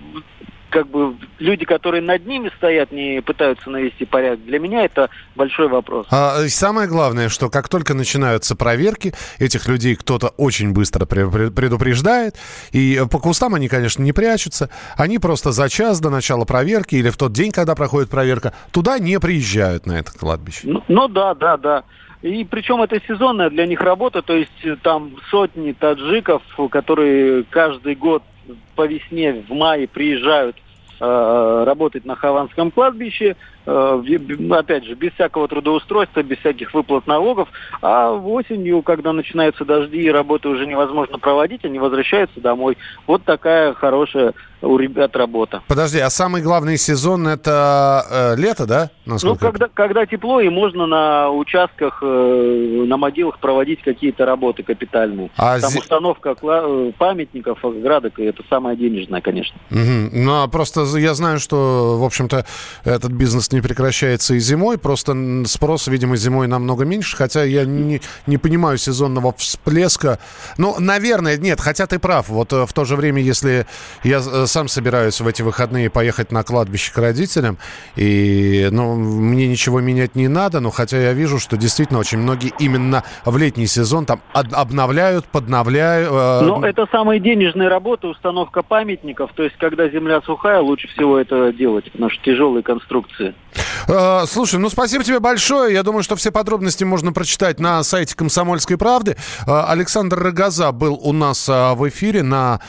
как 0.76 0.90
бы 0.90 1.16
люди, 1.40 1.64
которые 1.64 2.02
над 2.02 2.26
ними 2.26 2.52
стоят, 2.58 2.92
не 2.92 3.22
пытаются 3.22 3.70
навести 3.70 4.04
порядок. 4.04 4.44
Для 4.44 4.60
меня 4.60 4.84
это 4.84 5.10
большой 5.34 5.70
вопрос. 5.70 6.06
А, 6.12 6.46
самое 6.50 6.90
главное, 6.90 7.30
что 7.30 7.50
как 7.50 7.70
только 7.70 7.94
начинаются 7.94 8.58
проверки, 8.58 9.14
этих 9.40 9.70
людей 9.70 9.96
кто-то 9.96 10.34
очень 10.36 10.74
быстро 10.74 11.06
предупреждает. 11.06 12.36
И 12.74 13.02
по 13.10 13.20
кустам 13.20 13.56
они, 13.56 13.70
конечно, 13.70 14.04
не 14.04 14.12
прячутся. 14.12 14.70
Они 14.98 15.18
просто 15.18 15.54
за 15.54 15.70
час 15.70 16.02
до 16.02 16.10
начала 16.10 16.44
проверки 16.44 16.96
или 16.96 17.10
в 17.10 17.16
тот 17.16 17.32
день, 17.32 17.54
когда 17.54 17.74
проходит 17.74 18.10
проверка, 18.10 18.52
туда 18.74 19.00
не 19.00 19.18
приезжают 19.18 19.86
на 19.86 19.94
это 19.94 20.12
кладбище. 20.12 20.60
Ну, 20.66 20.84
ну 20.90 21.08
да, 21.08 21.36
да, 21.36 21.56
да. 21.56 21.84
И 22.22 22.44
причем 22.44 22.82
это 22.82 23.00
сезонная 23.08 23.50
для 23.50 23.66
них 23.66 23.80
работа, 23.80 24.22
то 24.22 24.36
есть 24.36 24.82
там 24.82 25.16
сотни 25.30 25.72
таджиков, 25.72 26.42
которые 26.70 27.44
каждый 27.44 27.96
год 27.96 28.24
по 28.76 28.86
весне 28.86 29.34
в 29.34 29.54
мае 29.54 29.88
приезжают 29.88 30.58
Э, 30.98 31.64
работать 31.66 32.06
на 32.06 32.16
Хованском 32.16 32.72
кладбище, 32.72 33.36
опять 33.66 34.86
же, 34.86 34.96
без 34.96 35.14
всякого 35.14 35.48
трудоустройства, 35.48 36.24
без 36.24 36.38
всяких 36.40 36.74
выплат 36.74 37.08
налогов. 37.08 37.50
А 37.82 38.12
осенью, 38.12 38.82
когда 38.82 39.14
начинаются 39.14 39.66
дожди 39.66 40.04
и 40.04 40.10
работы 40.10 40.50
уже 40.50 40.66
невозможно 40.66 41.18
проводить, 41.18 41.66
они 41.66 41.80
возвращаются 41.80 42.40
домой. 42.40 42.78
Вот 43.08 43.24
такая 43.24 43.74
хорошая 43.74 44.34
у 44.66 44.78
ребят 44.78 45.16
работа. 45.16 45.62
Подожди, 45.68 46.00
а 46.00 46.10
самый 46.10 46.42
главный 46.42 46.78
сезон 46.78 47.28
это 47.28 48.06
э, 48.10 48.36
лето, 48.36 48.66
да? 48.66 48.90
Насколько 49.06 49.46
ну, 49.46 49.52
когда, 49.52 49.68
когда 49.74 50.06
тепло, 50.06 50.40
и 50.42 50.50
можно 50.50 50.86
на 50.86 51.30
участках, 51.30 52.00
э, 52.02 52.84
на 52.88 52.98
могилах 52.98 53.40
проводить 53.40 53.82
какие-то 53.84 54.26
работы 54.26 54.64
капитальные. 54.64 55.30
А 55.38 55.60
Там 55.60 55.70
зи... 55.70 55.80
установка 55.80 56.36
э, 56.42 56.92
памятников, 56.98 57.64
оградок, 57.64 58.20
и 58.20 58.24
это 58.24 58.44
самое 58.50 58.76
денежное, 58.76 59.22
конечно. 59.22 59.58
Угу. 59.72 60.10
Ну, 60.14 60.44
а 60.44 60.48
просто 60.48 60.86
я 60.98 61.14
знаю, 61.14 61.40
что, 61.40 61.98
в 62.00 62.04
общем-то, 62.04 62.46
этот 62.84 63.12
бизнес 63.12 63.52
не 63.56 63.62
прекращается 63.62 64.36
и 64.36 64.40
зимой, 64.40 64.78
просто 64.78 65.16
спрос, 65.46 65.88
видимо, 65.88 66.18
зимой 66.18 66.48
намного 66.48 66.86
меньше, 66.86 67.16
хотя 67.16 67.44
я 67.44 67.66
не, 67.66 68.02
не 68.28 68.38
понимаю 68.38 68.78
сезонного 68.78 69.34
всплеска. 69.34 70.20
Ну, 70.58 70.76
наверное, 70.80 71.38
нет, 71.38 71.60
хотя 71.60 71.88
ты 71.88 72.00
прав. 72.00 72.30
Вот 72.30 72.54
э, 72.54 72.66
в 72.66 72.74
то 72.74 72.86
же 72.86 72.96
время, 72.96 73.22
если 73.22 73.66
я 74.04 74.18
э, 74.18 74.46
сам 74.46 74.68
собираюсь 74.68 75.22
в 75.22 75.28
эти 75.28 75.42
выходные 75.42 75.90
поехать 75.90 76.32
на 76.32 76.44
кладбище 76.44 76.94
к 76.94 76.98
родителям, 76.98 77.58
и, 77.96 78.68
ну, 78.72 78.96
мне 78.96 79.48
ничего 79.48 79.80
менять 79.80 80.16
не 80.16 80.28
надо, 80.28 80.60
но 80.60 80.70
хотя 80.70 80.98
я 80.98 81.14
вижу, 81.14 81.40
что 81.40 81.58
действительно 81.58 82.00
очень 82.00 82.18
многие 82.18 82.52
именно 82.60 83.04
в 83.24 83.38
летний 83.38 83.68
сезон 83.68 84.06
там 84.06 84.22
обновляют, 84.34 85.26
подновляют. 85.26 86.10
Э... 86.12 86.42
Но 86.42 86.66
это 86.66 86.88
самые 86.92 87.22
денежные 87.22 87.70
работы, 87.70 88.08
установка 88.08 88.64
памятников, 88.64 89.32
то 89.34 89.44
есть 89.44 89.56
когда 89.58 89.88
земля 89.88 90.22
сухая, 90.26 90.60
лучше 90.60 90.90
всего 90.90 91.18
это 91.18 91.54
делать, 91.54 91.90
потому 91.92 92.10
что 92.10 92.22
тяжелые 92.24 92.64
конструкции. 92.64 93.34
Э, 93.88 94.26
слушай, 94.28 94.60
ну 94.60 94.70
спасибо 94.70 95.04
тебе 95.04 95.20
большое. 95.20 95.74
Я 95.74 95.84
думаю, 95.84 96.04
что 96.04 96.16
все 96.16 96.32
подробности 96.32 96.84
можно 96.84 97.14
прочитать 97.14 97.60
на 97.60 97.84
сайте 97.84 98.16
«Комсомольской 98.16 98.78
правды». 98.78 99.16
Э, 99.48 99.64
Александр 99.68 100.20
Рогоза 100.20 100.72
был 100.72 101.00
у 101.02 101.14
нас 101.14 101.48
э, 101.50 101.74
в 101.74 101.88
эфире 101.90 102.24
на 102.24 102.60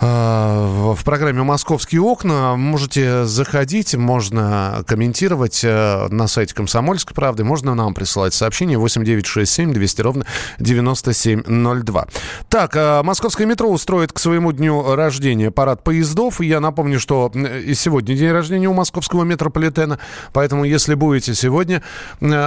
в 0.00 0.98
программе 1.04 1.42
«Московские 1.42 2.02
окна». 2.02 2.54
Можете 2.54 3.24
заходить, 3.24 3.96
можно 3.96 4.84
комментировать 4.86 5.62
э, 5.64 6.06
на 6.08 6.28
сайте 6.28 6.54
«Комсомольской 6.54 7.16
правды», 7.16 7.42
можно 7.42 7.74
нам 7.74 7.94
присылать 7.94 8.32
сообщение 8.32 8.78
8967 8.78 9.72
200 9.72 10.00
ровно 10.00 10.26
9702. 10.60 12.06
Так, 12.48 12.76
э, 12.76 13.02
московское 13.02 13.44
метро 13.44 13.68
устроит 13.68 14.12
к 14.12 14.20
своему 14.20 14.52
дню 14.52 14.94
рождения 14.94 15.50
парад 15.50 15.82
поездов. 15.82 16.40
Я 16.40 16.60
напомню, 16.60 17.00
что 17.00 17.32
и 17.34 17.74
сегодня 17.74 18.14
день 18.14 18.30
рождения 18.30 18.68
у 18.68 18.74
московского 18.74 19.24
метрополитена, 19.24 19.98
поэтому 20.32 20.62
если 20.62 20.94
будете 20.94 21.34
сегодня 21.34 21.82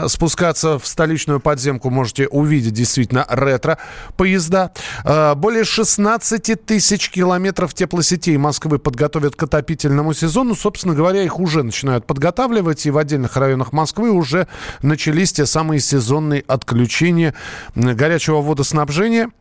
спускаться 0.08 0.80
в 0.80 0.88
столичную 0.88 1.42
подземку, 1.42 1.90
можете 1.90 2.28
увидеть 2.30 2.74
действительно 2.74 3.26
ретро-поезда. 3.28 4.72
Более 5.36 5.66
16 5.66 6.66
тысяч 6.66 7.10
километров 7.10 7.41
километров 7.42 7.74
теплосетей 7.74 8.38
Москвы 8.38 8.78
подготовят 8.78 9.36
к 9.36 9.42
отопительному 9.42 10.14
сезону. 10.14 10.54
Собственно 10.54 10.94
говоря, 10.94 11.24
их 11.24 11.40
уже 11.40 11.64
начинают 11.64 12.06
подготавливать, 12.06 12.86
и 12.86 12.92
в 12.92 13.00
отдельных 13.00 13.36
районах 13.36 13.74
Москвы 13.74 14.12
уже 14.12 14.48
начались 14.84 15.34
те 15.34 15.48
самые 15.48 15.80
сезонные 15.80 16.44
отключения 16.48 17.34
горячего 17.74 18.42
водоснабжения. 18.42 19.32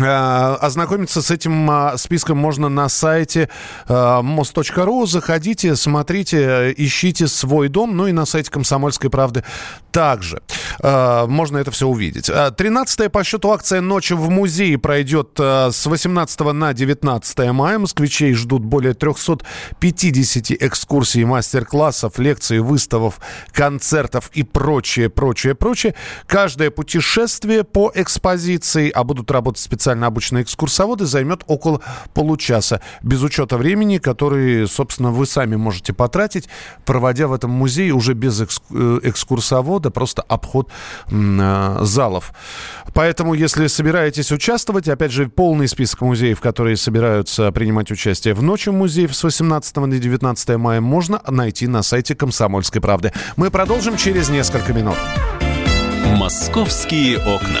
Э, 0.00 0.56
ознакомиться 0.60 1.22
с 1.22 1.30
этим 1.30 1.70
а, 1.70 1.96
списком 1.96 2.36
можно 2.36 2.68
на 2.68 2.88
сайте 2.88 3.48
э, 3.86 4.20
мост.ру. 4.22 5.06
Заходите, 5.06 5.76
смотрите, 5.76 6.74
ищите 6.76 7.28
свой 7.28 7.68
дом. 7.68 7.96
Ну 7.96 8.08
и 8.08 8.12
на 8.12 8.26
сайте 8.26 8.50
«Комсомольской 8.50 9.08
правды» 9.08 9.44
также. 9.92 10.42
Э, 10.82 11.26
можно 11.28 11.58
это 11.58 11.70
все 11.70 11.86
увидеть. 11.86 12.26
13 12.56 13.12
по 13.12 13.22
счету 13.22 13.52
акция 13.52 13.80
«Ночи 13.80 14.14
в 14.14 14.30
музее» 14.30 14.78
пройдет 14.78 15.38
с 15.38 15.86
18 15.86 16.40
на 16.52 16.72
19 16.72 17.52
мая. 17.52 17.78
Москвичей 17.78 18.34
ждут 18.34 18.64
более 18.64 18.94
350 18.94 20.56
экскурсий, 20.60 21.22
мастер-классов, 21.24 22.18
лекций, 22.18 22.58
выставок, 22.58 23.14
концертов 23.52 24.30
и 24.32 24.42
прочее, 24.42 25.08
прочее, 25.08 25.54
прочее. 25.54 25.94
Каждое 26.26 26.70
путешествие 26.70 27.62
по 27.62 27.92
экспозиции, 27.94 28.90
а 28.90 29.04
будут 29.04 29.30
работать 29.30 29.62
специалисты 29.62 29.83
специально 29.84 30.06
обученные 30.06 30.44
экскурсоводы, 30.44 31.04
займет 31.04 31.44
около 31.46 31.82
получаса, 32.14 32.80
без 33.02 33.22
учета 33.22 33.58
времени, 33.58 33.98
который, 33.98 34.66
собственно, 34.66 35.10
вы 35.10 35.26
сами 35.26 35.56
можете 35.56 35.92
потратить, 35.92 36.48
проводя 36.86 37.28
в 37.28 37.34
этом 37.34 37.50
музее 37.50 37.92
уже 37.92 38.14
без 38.14 38.40
э, 38.40 38.46
экскурсовода, 39.02 39.90
просто 39.90 40.22
обход 40.22 40.70
э, 41.10 41.78
залов. 41.82 42.32
Поэтому, 42.94 43.34
если 43.34 43.66
собираетесь 43.66 44.32
участвовать, 44.32 44.88
опять 44.88 45.12
же, 45.12 45.28
полный 45.28 45.68
список 45.68 46.00
музеев, 46.00 46.40
которые 46.40 46.78
собираются 46.78 47.52
принимать 47.52 47.90
участие 47.90 48.32
в 48.32 48.42
ночи 48.42 48.70
музеев 48.70 49.14
с 49.14 49.22
18 49.22 49.76
на 49.76 49.98
19 49.98 50.48
мая, 50.56 50.80
можно 50.80 51.20
найти 51.28 51.66
на 51.66 51.82
сайте 51.82 52.14
«Комсомольской 52.14 52.80
правды». 52.80 53.12
Мы 53.36 53.50
продолжим 53.50 53.98
через 53.98 54.30
несколько 54.30 54.72
минут. 54.72 54.96
«Московские 56.16 57.18
окна». 57.18 57.60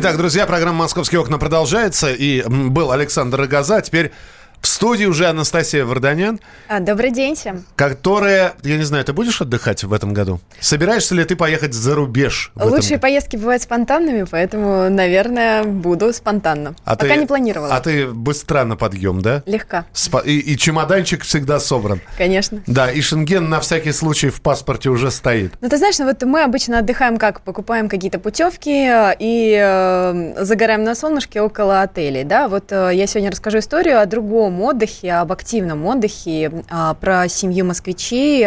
Итак, 0.00 0.16
друзья, 0.16 0.46
программа 0.46 0.78
«Московские 0.78 1.20
окна» 1.20 1.38
продолжается. 1.38 2.12
И 2.12 2.44
был 2.46 2.92
Александр 2.92 3.40
Рогоза. 3.40 3.80
Теперь 3.80 4.12
в 4.60 4.66
студии 4.66 5.04
уже 5.04 5.26
Анастасия 5.26 5.84
Варданян. 5.84 6.40
А, 6.68 6.80
добрый 6.80 7.10
день 7.10 7.34
всем. 7.34 7.64
Которая, 7.76 8.54
я 8.62 8.76
не 8.76 8.82
знаю, 8.82 9.04
ты 9.04 9.12
будешь 9.12 9.40
отдыхать 9.40 9.84
в 9.84 9.92
этом 9.92 10.12
году? 10.12 10.40
Собираешься 10.60 11.14
ли 11.14 11.24
ты 11.24 11.36
поехать 11.36 11.74
за 11.74 11.94
рубеж? 11.94 12.52
Лучшие 12.56 12.96
этом... 12.96 13.00
поездки 13.00 13.36
бывают 13.36 13.62
спонтанными, 13.62 14.24
поэтому, 14.28 14.90
наверное, 14.90 15.64
буду 15.64 16.12
спонтанно. 16.12 16.74
А 16.84 16.96
Пока 16.96 17.14
ты, 17.14 17.20
не 17.20 17.26
планировала. 17.26 17.74
А 17.74 17.80
ты 17.80 18.06
быстро 18.06 18.64
на 18.64 18.76
подъем, 18.76 19.20
да? 19.22 19.42
Легко. 19.46 19.84
Спо... 19.92 20.18
И, 20.18 20.38
и 20.38 20.56
чемоданчик 20.56 21.22
всегда 21.22 21.60
собран. 21.60 22.00
Конечно. 22.16 22.62
Да, 22.66 22.90
и 22.90 23.00
шенген 23.00 23.48
на 23.48 23.60
всякий 23.60 23.92
случай 23.92 24.30
в 24.30 24.40
паспорте 24.40 24.90
уже 24.90 25.10
стоит. 25.10 25.52
Ну, 25.60 25.68
ты 25.68 25.76
знаешь, 25.76 25.98
ну, 25.98 26.06
вот 26.06 26.22
мы 26.24 26.42
обычно 26.42 26.78
отдыхаем 26.80 27.16
как? 27.16 27.42
Покупаем 27.42 27.88
какие-то 27.88 28.18
путевки 28.18 28.88
и 29.18 29.58
э, 29.60 30.44
загораем 30.44 30.82
на 30.82 30.94
солнышке 30.94 31.40
около 31.40 31.82
отелей, 31.82 32.24
да? 32.24 32.48
Вот 32.48 32.72
э, 32.72 32.90
я 32.94 33.06
сегодня 33.06 33.30
расскажу 33.30 33.58
историю 33.58 34.00
о 34.00 34.06
другом 34.06 34.47
здоровом 34.48 34.62
отдыхе, 34.62 35.12
об 35.12 35.32
активном 35.32 35.86
отдыхе, 35.86 36.64
а, 36.70 36.94
про 36.94 37.28
семью 37.28 37.66
москвичей, 37.66 38.46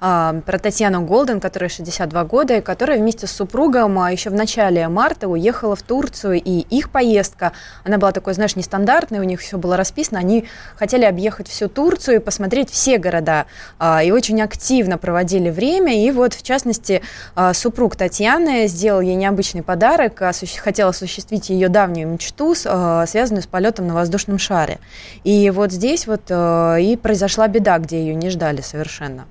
а, 0.00 0.40
про 0.44 0.58
Татьяну 0.58 1.02
Голден, 1.02 1.40
которая 1.40 1.70
62 1.70 2.24
года, 2.24 2.56
и 2.56 2.60
которая 2.60 2.98
вместе 2.98 3.26
с 3.26 3.32
супругом 3.32 3.98
а, 3.98 4.12
еще 4.12 4.30
в 4.30 4.34
начале 4.34 4.86
марта 4.88 5.28
уехала 5.28 5.74
в 5.74 5.82
Турцию, 5.82 6.34
и 6.34 6.60
их 6.60 6.90
поездка, 6.90 7.52
она 7.84 7.98
была 7.98 8.12
такой, 8.12 8.34
знаешь, 8.34 8.56
нестандартной, 8.56 9.20
у 9.20 9.24
них 9.24 9.40
все 9.40 9.58
было 9.58 9.76
расписано, 9.76 10.20
они 10.20 10.44
хотели 10.76 11.04
объехать 11.04 11.48
всю 11.48 11.68
Турцию 11.68 12.16
и 12.16 12.18
посмотреть 12.18 12.70
все 12.70 12.98
города, 12.98 13.46
и 14.04 14.10
очень 14.10 14.40
активно 14.42 14.98
проводили 14.98 15.50
время, 15.50 16.04
и 16.04 16.10
вот, 16.10 16.34
в 16.34 16.42
частности, 16.42 17.02
супруг 17.52 17.96
Татьяны 17.96 18.66
сделал 18.66 19.00
ей 19.00 19.14
необычный 19.14 19.62
подарок, 19.62 20.22
хотел 20.60 20.88
осуществить 20.88 21.50
ее 21.50 21.68
давнюю 21.68 22.08
мечту, 22.08 22.54
связанную 22.54 23.42
с 23.42 23.46
полетом 23.46 23.86
на 23.86 23.94
воздушном 23.94 24.38
шаре. 24.38 24.78
И 25.24 25.37
и 25.38 25.50
вот 25.50 25.72
здесь 25.72 26.06
вот 26.06 26.22
э, 26.28 26.78
и 26.80 26.96
произошла 26.96 27.48
беда, 27.48 27.78
где 27.78 28.00
ее 28.00 28.14
не 28.14 28.30
ждали 28.30 28.60
совершенно. 28.60 29.26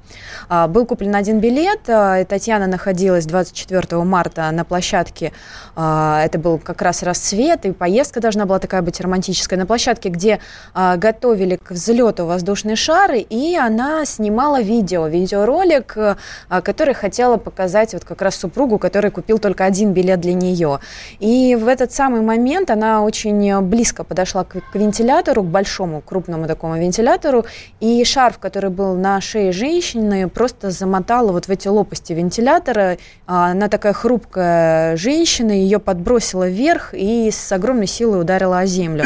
А, 0.48 0.68
был 0.68 0.86
куплен 0.86 1.16
один 1.16 1.40
билет, 1.40 1.82
э, 1.88 2.26
Татьяна 2.28 2.68
находилась 2.68 3.26
24 3.26 4.04
марта 4.04 4.50
на 4.52 4.64
площадке, 4.64 5.34
э, 5.76 6.22
это 6.24 6.40
был 6.40 6.60
как 6.60 6.82
раз 6.82 7.04
рассвет, 7.04 7.66
и 7.66 7.72
поездка 7.72 8.22
должна 8.22 8.46
была 8.46 8.60
такая 8.60 8.82
быть 8.82 9.02
романтическая, 9.02 9.60
на 9.60 9.66
площадке, 9.66 10.10
где 10.10 10.40
э, 10.74 10.98
готовили 10.98 11.58
к 11.58 11.72
взлету 11.72 12.26
воздушные 12.26 12.76
шары, 12.76 13.20
и 13.20 13.56
она 13.58 14.06
снимала 14.06 14.62
видео, 14.62 15.08
видеоролик, 15.08 15.98
э, 15.98 16.16
который 16.64 16.94
хотела 16.94 17.38
показать 17.38 17.94
вот 17.94 18.06
как 18.06 18.22
раз 18.22 18.36
супругу, 18.36 18.78
который 18.78 19.12
купил 19.12 19.40
только 19.40 19.66
один 19.66 19.94
билет 19.94 20.22
для 20.22 20.34
нее. 20.34 20.80
И 21.20 21.56
в 21.56 21.68
этот 21.68 21.92
самый 21.92 22.22
момент 22.22 22.70
она 22.70 23.04
очень 23.04 23.62
близко 23.62 24.04
подошла 24.04 24.44
к, 24.44 24.62
к 24.62 24.76
вентилятору, 24.76 25.44
к 25.44 25.48
большому 25.48 25.97
большому 25.98 26.02
крупному 26.02 26.48
такому 26.48 26.78
вентилятору, 26.78 27.46
и 27.80 28.04
шарф, 28.04 28.38
который 28.40 28.70
был 28.70 28.96
на 28.96 29.22
шее 29.22 29.52
женщины, 29.52 30.28
просто 30.28 30.72
замотала 30.72 31.32
вот 31.32 31.48
в 31.48 31.50
эти 31.50 31.68
лопасти 31.68 32.14
вентилятора. 32.14 32.98
А, 33.26 33.52
она 33.52 33.68
такая 33.68 33.94
хрупкая 33.94 34.98
женщина, 34.98 35.52
ее 35.52 35.80
подбросила 35.80 36.48
вверх 36.48 36.94
и 36.94 37.30
с 37.32 37.52
огромной 37.52 37.88
силой 37.88 38.22
ударила 38.22 38.60
о 38.60 38.66
землю. 38.66 39.06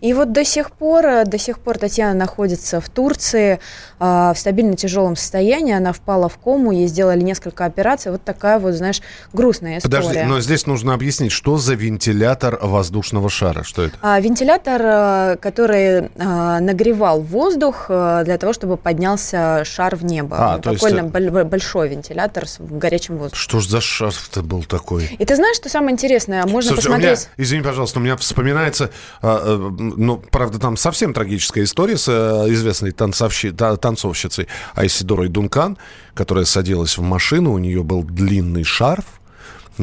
И 0.00 0.12
вот 0.14 0.32
до 0.32 0.44
сих 0.44 0.70
пор, 0.70 1.24
до 1.24 1.38
сих 1.38 1.58
пор 1.58 1.78
Татьяна 1.78 2.14
находится 2.14 2.80
в 2.80 2.88
Турции 2.88 3.60
а, 3.98 4.32
в 4.34 4.38
стабильно 4.38 4.76
тяжелом 4.76 5.16
состоянии, 5.16 5.74
она 5.74 5.92
впала 5.92 6.28
в 6.28 6.38
кому, 6.38 6.72
ей 6.72 6.88
сделали 6.88 7.20
несколько 7.22 7.64
операций, 7.64 8.12
вот 8.12 8.22
такая 8.24 8.58
вот, 8.58 8.74
знаешь, 8.74 9.02
грустная 9.32 9.78
история. 9.78 10.02
Подожди, 10.02 10.22
но 10.22 10.40
здесь 10.40 10.66
нужно 10.66 10.94
объяснить, 10.94 11.32
что 11.32 11.58
за 11.58 11.74
вентилятор 11.74 12.58
воздушного 12.62 13.28
шара, 13.28 13.62
что 13.62 13.82
это? 13.82 13.96
А, 14.02 14.20
вентилятор, 14.20 14.80
э, 14.82 15.36
который 15.40 16.10
нагревал 16.24 17.22
воздух 17.22 17.86
а, 17.88 18.24
для 18.24 18.36
того, 18.36 18.52
чтобы 18.52 18.76
поднялся 18.76 19.64
шар 19.64 19.96
в 19.96 20.04
небо. 20.04 20.36
А, 20.38 20.58
то 20.58 20.72
Довольно 20.72 21.04
есть... 21.04 21.14
Э, 21.14 21.44
большой 21.44 21.88
вентилятор 21.88 22.46
с 22.46 22.58
горячим 22.60 23.16
воздухом. 23.16 23.38
Что 23.38 23.60
ж 23.60 23.66
за 23.66 23.80
шар-то 23.80 24.42
был 24.42 24.62
такой? 24.64 25.06
И 25.18 25.24
ты 25.24 25.36
знаешь, 25.36 25.56
что 25.56 25.68
самое 25.68 25.92
интересное? 25.92 26.44
Можно 26.46 26.72
Слушай, 26.72 26.86
посмотреть... 26.86 27.18
Меня, 27.36 27.44
извини, 27.44 27.62
пожалуйста, 27.62 27.98
у 27.98 28.02
меня 28.02 28.16
вспоминается, 28.16 28.90
ну, 29.22 30.22
правда, 30.30 30.58
там 30.58 30.76
совсем 30.76 31.14
трагическая 31.14 31.64
история 31.64 31.96
с 31.96 32.08
известной 32.08 32.92
танцовщи... 32.92 33.50
танцовщицей 33.52 34.48
Айсидорой 34.74 35.28
Дункан, 35.28 35.78
которая 36.14 36.44
садилась 36.44 36.98
в 36.98 37.02
машину, 37.02 37.52
у 37.52 37.58
нее 37.58 37.82
был 37.82 38.02
длинный 38.02 38.64
шарф, 38.64 39.19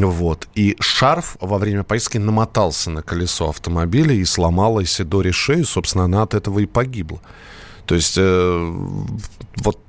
Вот. 0.06 0.48
И 0.54 0.75
шарф 0.80 1.38
во 1.39 1.58
время 1.58 1.84
поездки 1.84 2.18
намотался 2.18 2.92
на 2.92 3.01
колесо 3.01 3.50
автомобиля 3.50 4.13
и 4.13 4.25
сломала 4.25 4.84
Исидоре 4.84 5.32
шею. 5.32 5.66
Собственно, 5.66 6.06
она 6.06 6.24
от 6.24 6.34
этого 6.34 6.60
и 6.60 6.66
погибла. 6.66 7.20
То 7.86 7.96
есть 7.96 8.16
э, 8.18 8.74
вот 9.58 9.80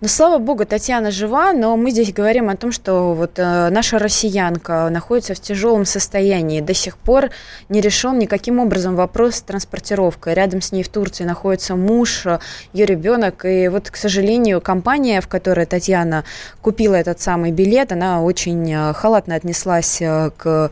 ну, 0.00 0.08
слава 0.08 0.38
богу, 0.38 0.64
Татьяна 0.64 1.10
жива, 1.10 1.52
но 1.52 1.76
мы 1.76 1.90
здесь 1.90 2.10
говорим 2.10 2.48
о 2.48 2.56
том, 2.56 2.72
что 2.72 3.12
вот 3.12 3.38
э, 3.38 3.68
наша 3.68 3.98
россиянка 3.98 4.88
находится 4.88 5.34
в 5.34 5.40
тяжелом 5.40 5.84
состоянии. 5.84 6.62
До 6.62 6.72
сих 6.72 6.96
пор 6.96 7.28
не 7.68 7.82
решен 7.82 8.18
никаким 8.18 8.60
образом 8.60 8.96
вопрос 8.96 9.36
с 9.36 9.42
транспортировкой. 9.42 10.32
Рядом 10.32 10.62
с 10.62 10.72
ней 10.72 10.82
в 10.82 10.88
Турции 10.88 11.24
находится 11.24 11.76
муж, 11.76 12.24
ее 12.72 12.86
ребенок. 12.86 13.44
И 13.44 13.68
вот, 13.68 13.90
к 13.90 13.96
сожалению, 13.96 14.62
компания, 14.62 15.20
в 15.20 15.28
которой 15.28 15.66
Татьяна 15.66 16.24
купила 16.62 16.94
этот 16.94 17.20
самый 17.20 17.52
билет, 17.52 17.92
она 17.92 18.22
очень 18.22 18.72
э, 18.72 18.94
халатно 18.94 19.34
отнеслась 19.34 20.00
э, 20.00 20.30
к 20.34 20.70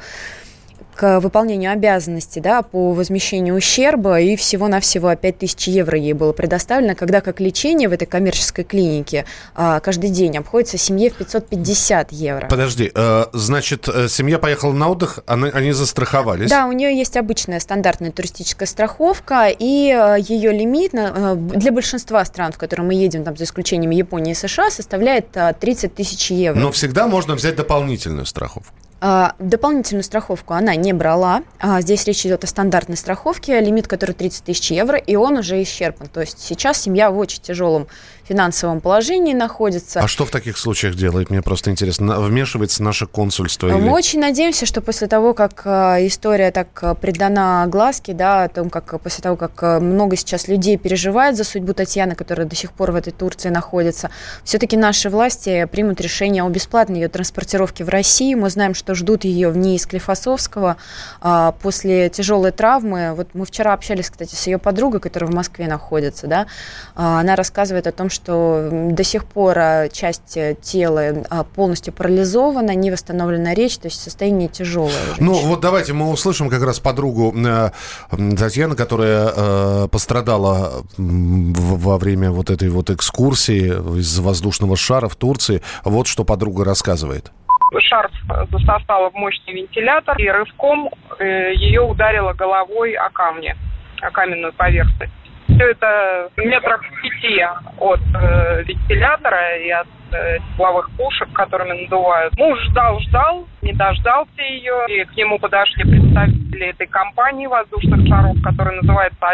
к 0.99 1.21
выполнению 1.21 1.71
обязанностей 1.71 2.40
да, 2.40 2.62
по 2.62 2.93
возмещению 2.93 3.55
ущерба, 3.55 4.19
и 4.19 4.35
всего-навсего 4.35 5.14
5000 5.14 5.69
евро 5.69 5.97
ей 5.97 6.12
было 6.12 6.33
предоставлено, 6.33 6.97
когда 6.97 7.21
как 7.21 7.38
лечение 7.38 7.88
в 7.88 7.93
этой 7.93 8.07
коммерческой 8.07 8.64
клинике 8.64 9.25
а, 9.55 9.78
каждый 9.78 10.11
день 10.11 10.37
обходится 10.37 10.76
семье 10.76 11.11
в 11.11 11.14
550 11.14 12.11
евро. 12.11 12.49
Подожди, 12.50 12.90
э, 12.93 13.25
значит, 13.33 13.88
э, 13.88 14.09
семья 14.09 14.40
поехала 14.40 14.73
на 14.73 14.88
отдых, 14.88 15.21
они, 15.26 15.50
они 15.50 15.71
застраховались? 15.71 16.50
Да, 16.50 16.67
у 16.67 16.73
нее 16.73 16.99
есть 16.99 17.17
обычная 17.17 17.61
стандартная 17.61 18.11
туристическая 18.11 18.67
страховка, 18.67 19.50
и 19.57 19.93
э, 19.93 20.17
ее 20.21 20.50
лимит 20.50 20.95
на, 20.95 21.37
для 21.37 21.71
большинства 21.71 22.25
стран, 22.25 22.50
в 22.50 22.59
которые 22.59 22.85
мы 22.85 22.95
едем, 22.95 23.23
там, 23.23 23.37
за 23.37 23.45
исключением 23.45 23.93
Японии 23.93 24.33
и 24.33 24.35
США, 24.35 24.69
составляет 24.71 25.28
30 25.61 25.95
тысяч 25.95 26.33
евро. 26.33 26.59
Но 26.59 26.73
всегда 26.73 27.07
можно 27.07 27.37
взять 27.37 27.55
дополнительную 27.55 28.26
страховку. 28.26 28.75
А, 29.00 29.35
дополнительную 29.38 30.02
страховку 30.02 30.55
она 30.55 30.75
не 30.75 30.93
брала. 30.93 31.43
А, 31.61 31.81
здесь 31.81 32.05
речь 32.05 32.26
идет 32.26 32.45
о 32.45 32.47
стандартной 32.47 32.97
страховке, 32.97 33.61
лимит 33.61 33.87
которой 33.87 34.12
30 34.12 34.45
тысяч 34.45 34.71
евро, 34.73 34.99
и 34.99 35.14
он 35.14 35.38
уже 35.38 35.62
исчерпан. 35.62 36.09
То 36.09 36.21
есть 36.21 36.40
сейчас 36.40 36.81
семья 36.81 37.11
в 37.11 37.19
очень 37.19 37.40
тяжелом 37.40 37.87
финансовом 38.28 38.81
положении 38.81 39.33
находится. 39.33 40.00
А 40.00 40.09
что 40.09 40.26
в 40.26 40.31
таких 40.31 40.59
случаях 40.59 40.95
делает? 40.95 41.31
Мне 41.31 41.40
просто 41.40 41.71
интересно. 41.71 42.21
Вмешивается 42.21 42.83
наше 42.83 43.07
консульство? 43.07 43.69
Мы 43.69 43.78
или... 43.78 43.88
очень 43.88 44.21
надеемся, 44.21 44.67
что 44.67 44.83
после 44.83 45.07
того, 45.07 45.33
как 45.33 45.62
э, 45.64 46.07
история 46.07 46.50
так 46.50 46.69
э, 46.83 46.95
придана 46.95 47.67
глазке, 47.69 48.12
да, 48.12 48.45
о 48.45 48.49
том, 48.49 48.69
как 48.69 49.00
после 49.00 49.23
того, 49.23 49.37
как 49.37 49.62
э, 49.62 49.81
много 49.81 50.17
сейчас 50.17 50.47
людей 50.47 50.76
переживает 50.76 51.37
за 51.37 51.45
судьбу 51.45 51.73
Татьяны, 51.73 52.14
которая 52.14 52.47
до 52.47 52.55
сих 52.55 52.73
пор 52.73 52.93
в 52.93 52.97
этой 52.97 53.12
Турции 53.12 53.49
находится, 53.49 54.11
все-таки 54.45 54.76
наши 54.76 55.09
власти 55.09 55.67
примут 55.71 56.00
решение 56.00 56.43
о 56.43 56.49
бесплатной 56.50 57.00
ее 57.00 57.09
транспортировке 57.09 57.85
в 57.85 57.88
Россию. 57.88 58.38
Мы 58.38 58.50
знаем, 58.50 58.75
что 58.75 58.88
ждут 58.95 59.25
ее 59.25 59.50
в 59.50 59.57
ней 59.57 59.76
из 59.76 59.87
Клифосовского 59.87 60.76
а, 61.21 61.52
после 61.52 62.09
тяжелой 62.09 62.52
травмы. 62.52 63.14
Вот 63.14 63.28
мы 63.35 63.45
вчера 63.45 63.73
общались, 63.73 64.11
кстати, 64.11 64.35
с 64.35 64.47
ее 64.47 64.59
подругой, 64.59 65.00
которая 65.00 65.30
в 65.30 65.35
Москве 65.35 65.66
находится, 65.66 66.26
да, 66.26 66.47
а, 66.95 67.21
она 67.21 67.37
рассказывает 67.37 67.87
о 67.87 67.92
том, 67.92 68.11
что 68.11 68.28
что 68.28 68.68
до 68.71 69.04
сих 69.04 69.25
пор 69.25 69.59
а, 69.59 69.88
часть 69.88 70.37
э, 70.37 70.57
тела 70.61 71.25
а, 71.30 71.45
полностью 71.45 71.92
парализована, 71.92 72.75
не 72.75 72.90
восстановлена 72.90 73.54
речь, 73.54 73.78
то 73.78 73.87
есть 73.88 74.00
состояние 74.00 74.49
тяжелое. 74.49 74.92
Ну 75.18 75.35
вот 75.47 75.61
давайте 75.61 75.92
мы 75.92 76.11
услышим 76.11 76.50
как 76.50 76.62
раз 76.62 76.80
подругу 76.80 77.35
э, 77.35 77.71
Татьяны, 78.11 78.75
которая 78.75 79.33
э, 79.35 79.88
пострадала 79.90 80.85
во 80.97 81.97
время 81.97 82.30
вот 82.30 82.50
этой 82.50 82.68
вот 82.68 82.90
экскурсии 82.90 83.99
из 83.99 84.18
воздушного 84.18 84.76
шара 84.76 85.09
в 85.09 85.16
Турции. 85.16 85.62
Вот 85.85 86.07
что 86.07 86.25
подруга 86.25 86.64
рассказывает 86.64 87.33
шарф 87.80 88.12
засосала 88.50 89.10
в 89.10 89.14
мощный 89.14 89.54
вентилятор 89.54 90.18
и 90.18 90.28
рывком 90.28 90.90
ее 91.20 91.82
ударила 91.82 92.32
головой 92.32 92.94
о 92.94 93.10
камни, 93.10 93.54
о 94.00 94.10
каменную 94.10 94.52
поверхность 94.52 95.12
все 95.58 95.70
это 95.70 96.30
метрах 96.37 96.82
пяти 97.02 97.42
от 97.78 98.00
э, 98.14 98.62
вентилятора 98.62 99.56
и 99.58 99.70
от 99.70 99.88
э, 100.12 100.38
тепловых 100.38 100.90
пушек, 100.96 101.32
которыми 101.32 101.82
надувают. 101.82 102.37
Муж 102.38 102.58
ждал-ждал, 102.70 103.46
не 103.62 103.72
дождался 103.72 104.40
ее, 104.40 104.84
и 104.88 105.04
к 105.04 105.16
нему 105.16 105.38
подошли 105.38 105.82
представители 105.82 106.68
этой 106.68 106.87
компании 106.87 107.46
воздушных 107.46 108.06
шаров, 108.06 108.37
которая 108.42 108.80
называется 108.80 109.26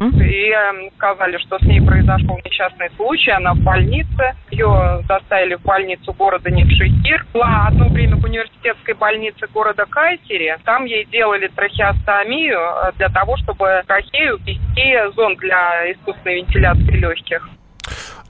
И 0.00 0.50
э, 0.50 0.90
сказали, 0.96 1.36
что 1.38 1.58
с 1.58 1.62
ней 1.62 1.80
произошел 1.80 2.38
несчастный 2.42 2.88
случай, 2.96 3.32
она 3.32 3.52
в 3.52 3.58
больнице. 3.58 4.34
Ее 4.50 5.02
доставили 5.06 5.56
в 5.56 5.62
больницу 5.62 6.14
города 6.14 6.50
Невшехир. 6.50 7.26
Была 7.34 7.66
одно 7.66 7.88
время 7.88 8.16
в 8.16 8.24
университетской 8.24 8.94
больнице 8.94 9.46
города 9.52 9.84
Кайсери. 9.84 10.56
Там 10.64 10.86
ей 10.86 11.04
делали 11.04 11.48
трахеостомию 11.48 12.58
э, 12.58 12.92
для 12.96 13.10
того, 13.10 13.36
чтобы 13.36 13.82
трахею 13.86 14.38
ввести 14.38 15.14
зонд 15.14 15.38
для 15.38 15.92
искусственной 15.92 16.36
вентиляции 16.36 16.96
легких. 16.96 17.46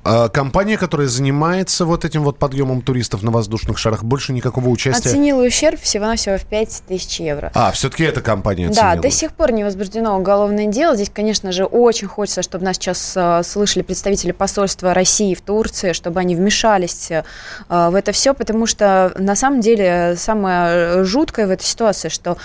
А 0.02 0.28
компания, 0.28 0.78
которая 0.78 1.08
занимается 1.08 1.84
вот 1.84 2.06
этим 2.06 2.22
вот 2.22 2.38
подъемом 2.38 2.80
туристов 2.80 3.22
на 3.22 3.30
воздушных 3.30 3.76
шарах, 3.76 4.02
больше 4.02 4.32
никакого 4.32 4.68
участия? 4.68 5.10
Оценила 5.10 5.44
ущерб 5.44 5.78
всего-навсего 5.80 6.38
в 6.38 6.44
5 6.46 6.82
тысяч 6.88 7.20
евро. 7.20 7.52
А, 7.54 7.70
все-таки 7.72 8.04
эта 8.04 8.22
компания 8.22 8.68
оценила? 8.68 8.94
Да, 8.94 9.00
до 9.00 9.10
сих 9.10 9.32
пор 9.32 9.52
не 9.52 9.62
возбуждено 9.62 10.18
уголовное 10.18 10.66
дело. 10.66 10.94
Здесь, 10.94 11.10
конечно 11.10 11.52
же, 11.52 11.64
очень 11.64 12.08
хочется, 12.08 12.42
чтобы 12.42 12.64
нас 12.64 12.76
сейчас 12.76 13.12
э, 13.14 13.42
слышали 13.44 13.82
представители 13.82 14.32
посольства 14.32 14.94
России 14.94 15.34
в 15.34 15.42
Турции, 15.42 15.92
чтобы 15.92 16.20
они 16.20 16.34
вмешались 16.34 17.10
э, 17.10 17.22
в 17.68 17.94
это 17.94 18.12
все, 18.12 18.32
потому 18.32 18.64
что 18.64 19.12
на 19.18 19.36
самом 19.36 19.60
деле 19.60 20.14
самое 20.16 21.04
жуткое 21.04 21.46
в 21.46 21.50
этой 21.50 21.64
ситуации, 21.64 22.08
что 22.08 22.38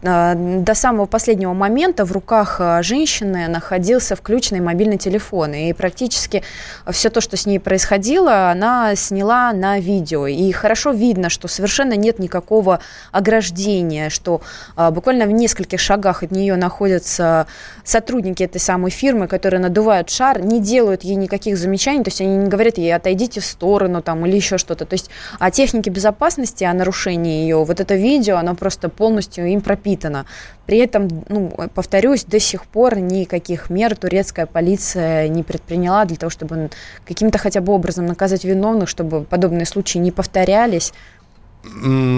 э, 0.00 0.34
до 0.34 0.74
самого 0.74 1.04
последнего 1.04 1.52
момента 1.52 2.06
в 2.06 2.12
руках 2.12 2.58
женщины 2.80 3.48
находился 3.48 4.16
включенный 4.16 4.60
мобильный 4.60 4.96
телефон, 4.96 5.52
и 5.52 5.74
практически 5.74 6.42
все 6.90 7.01
все 7.02 7.10
то, 7.10 7.20
что 7.20 7.36
с 7.36 7.46
ней 7.46 7.58
происходило, 7.58 8.52
она 8.52 8.94
сняла 8.94 9.52
на 9.52 9.80
видео. 9.80 10.28
И 10.28 10.52
хорошо 10.52 10.92
видно, 10.92 11.30
что 11.30 11.48
совершенно 11.48 11.94
нет 11.94 12.20
никакого 12.20 12.78
ограждения, 13.10 14.08
что 14.08 14.40
а, 14.76 14.92
буквально 14.92 15.26
в 15.26 15.32
нескольких 15.32 15.80
шагах 15.80 16.22
от 16.22 16.30
нее 16.30 16.54
находятся 16.54 17.48
сотрудники 17.82 18.44
этой 18.44 18.60
самой 18.60 18.92
фирмы, 18.92 19.26
которые 19.26 19.58
надувают 19.58 20.10
шар, 20.10 20.40
не 20.40 20.60
делают 20.60 21.02
ей 21.02 21.16
никаких 21.16 21.58
замечаний, 21.58 22.04
то 22.04 22.10
есть 22.10 22.20
они 22.20 22.36
не 22.36 22.48
говорят 22.48 22.78
ей 22.78 22.94
отойдите 22.94 23.40
в 23.40 23.46
сторону 23.46 24.00
там 24.00 24.24
или 24.24 24.36
еще 24.36 24.56
что-то. 24.56 24.86
То 24.86 24.94
есть 24.94 25.10
о 25.40 25.50
технике 25.50 25.90
безопасности, 25.90 26.62
о 26.62 26.72
нарушении 26.72 27.42
ее, 27.42 27.64
вот 27.64 27.80
это 27.80 27.96
видео, 27.96 28.36
оно 28.36 28.54
просто 28.54 28.88
полностью 28.88 29.48
им 29.48 29.60
пропитано. 29.60 30.24
При 30.72 30.78
этом, 30.78 31.06
ну, 31.28 31.52
повторюсь, 31.74 32.24
до 32.24 32.40
сих 32.40 32.64
пор 32.64 32.98
никаких 32.98 33.68
мер 33.68 33.94
турецкая 33.94 34.46
полиция 34.46 35.28
не 35.28 35.42
предприняла 35.42 36.06
для 36.06 36.16
того, 36.16 36.30
чтобы 36.30 36.70
каким-то 37.04 37.36
хотя 37.36 37.60
бы 37.60 37.74
образом 37.74 38.06
наказать 38.06 38.44
виновных, 38.44 38.88
чтобы 38.88 39.24
подобные 39.24 39.66
случаи 39.66 39.98
не 39.98 40.10
повторялись. 40.10 40.94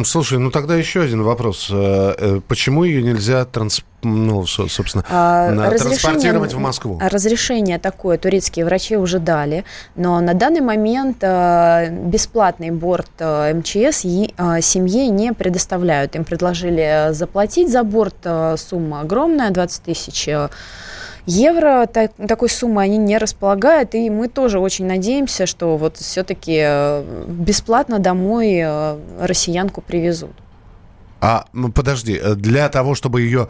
Слушай, 0.05 0.39
ну 0.39 0.51
тогда 0.51 0.75
еще 0.75 1.03
один 1.03 1.23
вопрос. 1.23 1.69
Э, 1.71 2.15
э, 2.17 2.41
почему 2.49 2.85
ее 2.85 3.03
нельзя 3.03 3.45
транс... 3.45 3.83
ну, 4.03 4.47
собственно, 4.47 5.05
а, 5.11 5.71
транспортировать 5.71 6.55
в 6.55 6.59
Москву? 6.59 6.99
Разрешение 7.01 7.79
такое 7.79 8.17
турецкие 8.17 8.65
врачи 8.65 8.97
уже 8.97 9.19
дали, 9.19 9.65
но 9.97 10.19
на 10.21 10.33
данный 10.33 10.63
момент 10.63 11.19
э, 11.21 11.91
бесплатный 11.91 12.71
борт 12.71 13.11
МЧС 13.21 14.01
семье 14.01 15.09
не 15.09 15.35
предоставляют. 15.35 16.17
Им 16.17 16.25
предложили 16.25 17.09
заплатить 17.13 17.71
за 17.71 17.83
борт, 17.83 18.27
сумма 18.57 19.03
огромная, 19.03 19.51
20 19.51 19.83
тысяч 19.83 20.29
евро 21.27 21.87
так, 21.87 22.13
такой 22.29 22.49
суммы 22.49 22.83
они 22.83 22.97
не 22.97 23.19
располагают, 23.19 23.95
и 23.95 24.11
мы 24.11 24.29
тоже 24.29 24.59
очень 24.59 24.87
надеемся, 24.87 25.47
что 25.47 25.77
вот 25.77 25.97
все-таки 25.97 26.61
э, 26.63 27.25
бесплатно 27.29 27.99
домой 27.99 28.61
э, 28.63 28.99
россиянку 29.21 29.81
привезут. 29.81 30.33
А, 31.21 31.47
подожди, 31.75 32.21
э, 32.23 32.35
для 32.35 32.69
того, 32.69 32.95
чтобы 32.95 33.23
ее 33.23 33.49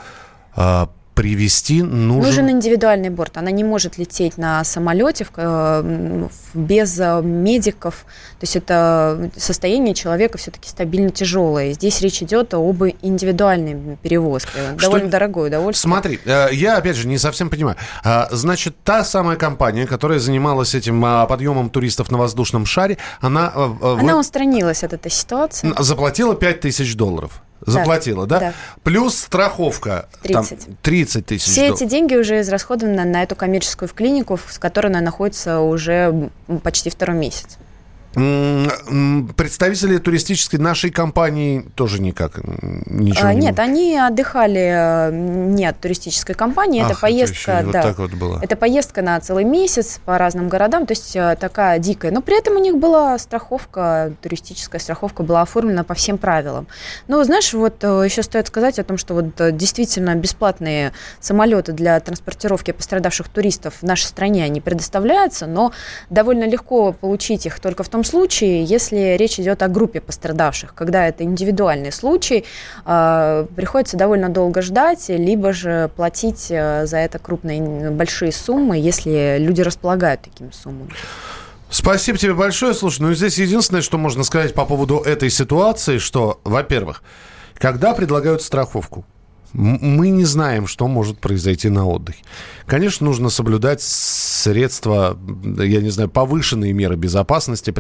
привести 1.15 1.83
нужен... 1.83 2.23
Нужен 2.23 2.51
индивидуальный 2.51 3.11
борт. 3.11 3.37
Она 3.37 3.51
не 3.51 3.65
может 3.65 3.99
лететь 3.99 4.37
на 4.37 4.65
самолете 4.65 5.27
в, 5.35 6.31
без 6.55 6.99
э, 6.99 7.23
медиков. 7.23 8.05
То 8.39 8.43
есть 8.43 8.57
это 8.57 9.31
состояние 9.37 9.95
человека 9.95 10.39
все-таки 10.39 10.69
стабильно 10.69 11.11
тяжелое. 11.11 11.73
Здесь 11.73 12.01
речь 12.01 12.23
идет 12.23 12.53
об 12.55 12.83
индивидуальной 13.03 13.97
перевозке. 14.03 14.51
Что... 14.77 14.87
Довольно 14.87 15.09
дорогое 15.09 15.49
удовольствие. 15.49 15.91
Смотри, 15.91 16.21
э, 16.25 16.49
я 16.53 16.77
опять 16.77 16.97
же 16.97 17.07
не 17.07 17.19
совсем 17.19 17.49
понимаю. 17.49 17.77
А, 18.03 18.29
значит, 18.33 18.77
та 18.83 19.05
самая 19.05 19.37
компания, 19.37 19.87
которая 19.87 20.19
занималась 20.19 20.75
этим 20.75 21.05
а, 21.05 21.27
подъемом 21.27 21.71
туристов 21.71 22.11
на 22.11 22.19
воздушном 22.19 22.67
шаре, 22.67 22.99
она... 23.21 23.53
Э, 23.55 23.97
она 24.01 24.19
устранилась 24.19 24.83
от 24.83 24.93
этой 24.93 25.11
ситуации. 25.11 25.73
Заплатила 25.79 26.35
5000 26.35 26.97
долларов 26.97 27.41
заплатила, 27.67 28.27
да? 28.27 28.41
да? 28.41 28.53
Плюс 28.83 29.17
страховка. 29.17 30.09
30. 30.23 30.65
Там, 30.67 30.77
30 30.83 31.27
тысяч. 31.27 31.51
Все 31.51 31.69
эти 31.69 31.85
деньги 31.85 32.15
уже 32.15 32.41
израсходованы 32.41 33.05
на 33.05 33.23
эту 33.23 33.37
коммерческую 33.37 33.89
клинику, 33.89 34.39
с 34.49 34.59
которой 34.59 34.89
она 34.89 35.01
находится 35.01 35.61
уже 35.61 36.31
почти 36.63 36.91
второй 36.91 37.17
месяц. 37.17 37.59
Представители 38.15 39.99
туристической 39.99 40.61
нашей 40.61 40.91
компании 40.91 41.67
тоже 41.75 42.01
никак 42.01 42.39
ничего 42.87 43.29
а, 43.29 43.35
не 43.35 43.47
Нет, 43.47 43.59
они 43.59 43.97
отдыхали 43.97 45.09
э, 45.09 45.11
не 45.13 45.67
от 45.67 45.81
туристической 45.81 46.37
компании. 46.37 46.83
Ах, 46.83 46.91
это 46.91 47.01
поездка, 47.01 47.53
это 47.53 47.71
да. 47.73 47.83
Вот 47.83 47.89
так 47.89 47.99
вот 47.99 48.13
было. 48.13 48.39
Это 48.41 48.57
поездка 48.57 49.03
на 49.03 49.19
целый 49.21 49.45
месяц 49.45 50.01
по 50.05 50.17
разным 50.17 50.49
городам, 50.49 50.87
то 50.87 50.93
есть 50.93 51.17
э, 51.17 51.37
такая 51.41 51.79
дикая. 51.81 52.13
Но 52.13 52.21
при 52.21 52.39
этом 52.39 52.55
у 52.55 52.61
них 52.61 52.77
была 52.79 53.19
страховка, 53.19 54.13
туристическая 54.23 54.81
страховка 54.81 55.25
была 55.25 55.43
оформлена 55.43 55.83
по 55.83 55.95
всем 55.95 56.17
правилам. 56.17 56.69
Но 57.09 57.25
знаешь, 57.25 57.53
вот 57.53 57.83
э, 57.83 58.03
еще 58.05 58.23
стоит 58.23 58.47
сказать 58.47 58.79
о 58.79 58.85
том, 58.85 58.97
что 58.97 59.15
вот 59.15 59.57
действительно 59.57 60.15
бесплатные 60.15 60.93
самолеты 61.19 61.73
для 61.73 61.99
транспортировки 61.99 62.71
пострадавших 62.71 63.29
туристов 63.29 63.75
в 63.81 63.83
нашей 63.83 64.05
стране 64.05 64.45
они 64.45 64.61
предоставляются, 64.61 65.47
но 65.47 65.73
довольно 66.11 66.45
легко 66.45 66.93
получить 66.93 67.47
их 67.47 67.59
только 67.59 67.83
в 67.83 67.89
том 67.89 68.04
случае, 68.05 68.65
если 68.65 69.17
речь 69.17 69.39
идет 69.41 69.63
о 69.63 69.69
группе 69.69 70.01
пострадавших. 70.01 70.75
Когда 70.75 71.07
это 71.09 71.25
индивидуальный 71.25 71.93
случай, 71.93 72.45
э, 72.85 73.47
приходится 73.57 73.97
довольно 73.97 74.29
долго 74.29 74.63
ждать, 74.63 75.09
либо 75.09 75.53
же 75.53 75.91
платить 75.97 76.47
э, 76.51 76.87
за 76.87 76.99
это 76.99 77.19
крупные, 77.19 77.91
большие 77.91 78.33
суммы, 78.33 78.79
если 78.79 79.37
люди 79.39 79.63
располагают 79.63 80.23
такими 80.23 80.51
суммами. 80.51 80.91
Спасибо 81.71 82.19
тебе 82.19 82.35
большое. 82.35 82.73
Слушай, 82.73 83.01
ну 83.01 83.15
здесь 83.15 83.39
единственное, 83.39 83.83
что 83.83 83.99
можно 83.99 84.23
сказать 84.23 84.55
по 84.55 84.65
поводу 84.65 85.01
этой 85.01 85.29
ситуации, 85.29 85.99
что, 85.99 86.41
во-первых, 86.45 87.03
когда 87.55 87.95
предлагают 87.95 88.43
страховку, 88.43 89.05
мы 89.55 90.11
не 90.11 90.25
знаем, 90.25 90.67
что 90.67 90.89
может 90.89 91.19
произойти 91.19 91.69
на 91.69 91.87
отдыхе. 91.87 92.23
Конечно, 92.67 93.07
нужно 93.07 93.29
соблюдать 93.29 93.83
средства, 93.83 95.17
я 95.59 95.81
не 95.81 95.91
знаю, 95.91 96.09
повышенные 96.09 96.73
меры 96.73 96.97
безопасности, 96.97 97.75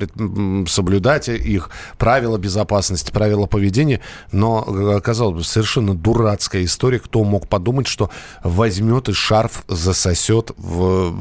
соблюдать 0.68 1.28
их, 1.28 1.70
правила 1.98 2.38
безопасности, 2.38 3.10
правила 3.10 3.46
поведения. 3.46 4.00
Но, 4.30 5.00
казалось 5.02 5.36
бы, 5.36 5.44
совершенно 5.44 5.94
дурацкая 5.94 6.64
история. 6.64 6.98
Кто 7.00 7.24
мог 7.24 7.48
подумать, 7.48 7.86
что 7.86 8.10
возьмет 8.42 9.08
и 9.08 9.12
шарф 9.12 9.64
засосет 9.68 10.52
в, 10.58 11.14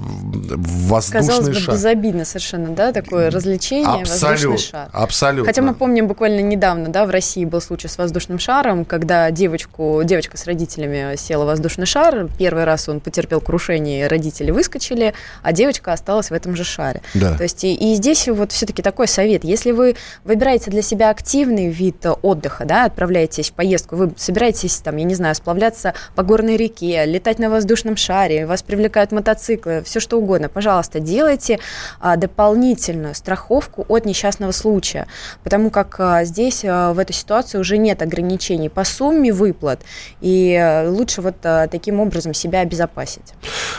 воздушный 0.90 1.28
Казалось 1.28 1.50
бы, 1.50 1.56
шар. 1.56 1.76
безобидно 1.76 2.26
совершенно, 2.26 2.76
да, 2.76 2.92
такое 2.92 3.32
развлечение, 3.32 4.02
Абсолют, 4.04 4.44
воздушный 4.44 4.58
шар. 4.58 4.90
Абсолютно. 4.92 5.46
Хотя 5.46 5.62
мы 5.62 5.74
помним 5.74 6.08
буквально 6.08 6.42
недавно, 6.42 6.90
да, 6.90 7.06
в 7.06 7.10
России 7.10 7.46
был 7.46 7.62
случай 7.62 7.88
с 7.88 7.98
воздушным 7.98 8.40
шаром, 8.40 8.86
когда 8.86 9.32
девочку, 9.32 10.02
девочка 10.04 10.38
с 10.44 10.48
родителями 10.48 11.16
села 11.16 11.46
воздушный 11.46 11.86
шар. 11.86 12.28
Первый 12.38 12.66
раз 12.66 12.90
он 12.90 13.00
потерпел 13.00 13.40
крушение, 13.40 14.08
родители 14.08 14.52
выскочили, 14.52 15.14
а 15.42 15.54
девочка 15.54 15.94
осталась 15.94 16.30
в 16.30 16.34
этом 16.34 16.56
же 16.56 16.66
шаре. 16.66 17.02
Да. 17.14 17.38
То 17.38 17.44
есть 17.44 17.64
и, 17.64 17.74
и 17.74 17.96
здесь 17.96 18.28
вот 18.28 18.52
все-таки 18.52 18.82
такой 18.82 19.08
совет. 19.08 19.46
Если 19.46 19.72
вы 19.72 19.96
выбираете 20.26 20.70
для 20.70 20.82
себя 20.82 21.10
активный 21.10 21.70
вид 21.70 22.06
отдыха, 22.22 22.66
да, 22.66 22.86
отправляетесь 22.86 23.52
в 23.52 23.54
поездку, 23.54 23.96
вы 23.96 24.14
собираетесь 24.18 24.78
там, 24.78 24.98
я 24.98 25.06
не 25.06 25.16
знаю, 25.16 25.34
сплавляться 25.36 25.94
по 26.16 26.24
горной 26.24 26.58
реке, 26.58 27.06
летать 27.06 27.40
на 27.40 27.50
воздушном 27.50 27.96
шаре, 27.96 28.46
вас 28.46 28.64
привлекают 28.64 29.14
мотоциклы, 29.14 29.82
все 29.86 30.00
что 30.00 30.18
угодно, 30.18 30.50
пожалуйста, 30.50 31.00
делайте 31.00 31.60
а, 32.02 32.18
дополнительную 32.18 33.16
страховку 33.16 33.86
от 33.88 34.06
несчастного 34.06 34.52
случая, 34.52 35.08
потому 35.44 35.70
как 35.70 35.96
а, 36.00 36.26
здесь 36.26 36.66
а, 36.66 36.94
в 36.94 37.00
этой 37.00 37.14
ситуации 37.14 37.58
уже 37.58 37.78
нет 37.78 38.02
ограничений 38.02 38.70
по 38.70 38.84
сумме 38.84 39.32
выплат, 39.32 39.80
и 40.20 40.33
а, 40.56 40.90
лучше 40.90 41.22
вот 41.22 41.36
а, 41.44 41.68
таким 41.68 42.00
образом 42.00 42.34
себя 42.34 42.62
обезопасить. 42.62 43.34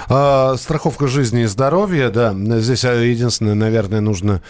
А, 0.08 0.56
страховка 0.56 1.06
жизни 1.06 1.42
и 1.42 1.46
здоровья, 1.46 2.10
да. 2.10 2.34
Здесь 2.60 2.84
а, 2.84 2.94
единственное, 2.94 3.54
наверное, 3.54 4.00
нужно... 4.00 4.42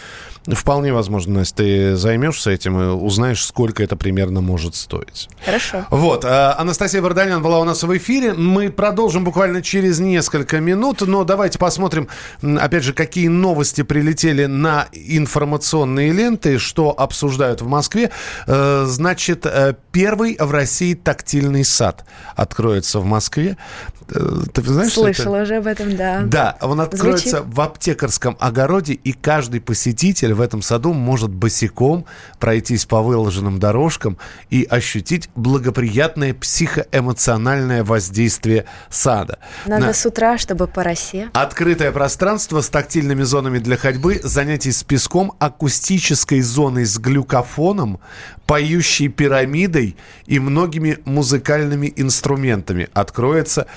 Вполне 0.47 0.93
возможно, 0.93 1.39
если 1.39 1.55
ты 1.55 1.95
займешься 1.95 2.51
этим 2.51 2.79
и 2.79 2.85
узнаешь, 2.85 3.43
сколько 3.43 3.81
это 3.81 3.95
примерно 3.95 4.41
может 4.41 4.75
стоить. 4.75 5.27
Хорошо. 5.43 5.85
Вот. 5.89 6.23
а, 6.23 6.55
Анастасия 6.59 7.01
Варданян 7.01 7.41
была 7.41 7.59
у 7.59 7.63
нас 7.63 7.81
в 7.81 7.97
эфире. 7.97 8.33
Мы 8.33 8.69
продолжим 8.69 9.23
буквально 9.23 9.61
через 9.63 9.99
несколько 9.99 10.59
минут. 10.59 11.01
Но 11.01 11.23
давайте 11.23 11.57
посмотрим, 11.57 12.07
опять 12.41 12.83
же, 12.83 12.93
какие 12.93 13.27
новости 13.27 13.81
прилетели 13.81 14.45
на 14.45 14.87
информационные 14.93 16.11
ленты, 16.11 16.59
что 16.59 16.91
обсуждают 16.91 17.61
в 17.61 17.67
Москве. 17.67 18.11
Э, 18.45 18.85
Значит, 18.87 19.45
э, 19.45 19.73
первый 19.91 20.37
в 20.39 20.51
России 20.51 20.93
тактильный 20.93 21.63
сад 21.65 22.05
откроется 22.35 22.99
в 22.99 23.05
Москве. 23.05 23.57
Э, 24.09 24.43
Ты 24.53 24.61
знаешь, 24.61 24.91
что 24.91 25.07
это? 25.07 25.15
Слышала 25.15 25.41
уже 25.41 25.55
об 25.55 25.67
этом, 25.67 25.95
да. 25.95 26.21
Да, 26.25 26.57
он 26.61 26.81
откроется 26.81 27.29
Звучит. 27.29 27.47
в 27.55 27.61
аптекарском 27.61 28.37
огороде, 28.39 28.93
и 28.93 29.13
каждый 29.13 29.59
посетитель 29.59 30.34
в 30.35 30.41
этом 30.41 30.61
саду 30.61 30.93
может 30.93 31.31
босиком 31.31 32.05
пройтись 32.39 32.85
по 32.85 33.01
выложенным 33.01 33.59
дорожкам 33.59 34.17
и 34.49 34.63
ощутить 34.69 35.29
благоприятное 35.35 36.33
психоэмоциональное 36.33 37.83
воздействие 37.83 38.65
сада. 38.89 39.39
Надо 39.65 39.87
На- 39.87 39.93
с 39.93 40.05
утра, 40.05 40.37
чтобы 40.37 40.67
по 40.67 40.83
росе. 40.83 41.29
Открытое 41.33 41.91
пространство 41.91 42.61
с 42.61 42.69
тактильными 42.69 43.23
зонами 43.23 43.59
для 43.59 43.77
ходьбы, 43.77 44.19
занятий 44.23 44.71
с 44.71 44.83
песком, 44.83 45.33
акустической 45.39 46.41
зоной 46.41 46.85
с 46.85 46.97
глюкофоном, 46.97 47.99
поющей 48.45 49.07
пирамидой 49.07 49.95
и 50.25 50.39
многими 50.39 50.99
музыкальными 51.05 51.91
инструментами. 51.95 52.89
Откроется 52.93 53.67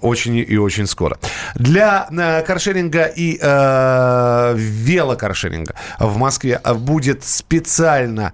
очень 0.00 0.36
и 0.36 0.56
очень 0.56 0.86
скоро. 0.86 1.18
Для 1.54 2.08
э, 2.10 2.42
каршеринга 2.42 3.04
и 3.04 3.38
э, 3.40 4.54
велокаршеринга 4.56 5.74
в 5.98 6.16
Москве 6.16 6.60
э, 6.62 6.74
будет 6.74 7.24
специально 7.24 8.32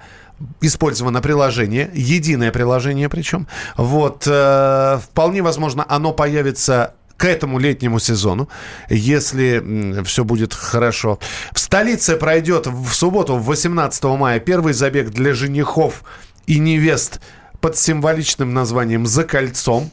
использовано 0.61 1.20
приложение, 1.20 1.90
единое 1.94 2.50
приложение 2.50 3.09
причем. 3.09 3.46
Вот, 3.76 4.26
э, 4.26 4.98
вполне 5.02 5.42
возможно, 5.42 5.85
оно 5.88 6.12
появится 6.12 6.94
к 7.22 7.24
этому 7.24 7.61
летнему 7.61 8.00
сезону, 8.00 8.48
если 8.88 10.02
все 10.02 10.24
будет 10.24 10.52
хорошо. 10.52 11.20
В 11.52 11.61
столице 11.61 12.16
пройдет 12.16 12.66
в 12.66 12.92
субботу, 12.92 13.37
18 13.37 14.02
мая, 14.18 14.40
первый 14.40 14.72
забег 14.72 15.11
для 15.11 15.32
женихов 15.32 16.02
и 16.48 16.58
невест 16.58 17.20
под 17.62 17.79
символичным 17.79 18.53
названием 18.53 19.07
«За 19.07 19.25
кольцом». 19.25 19.90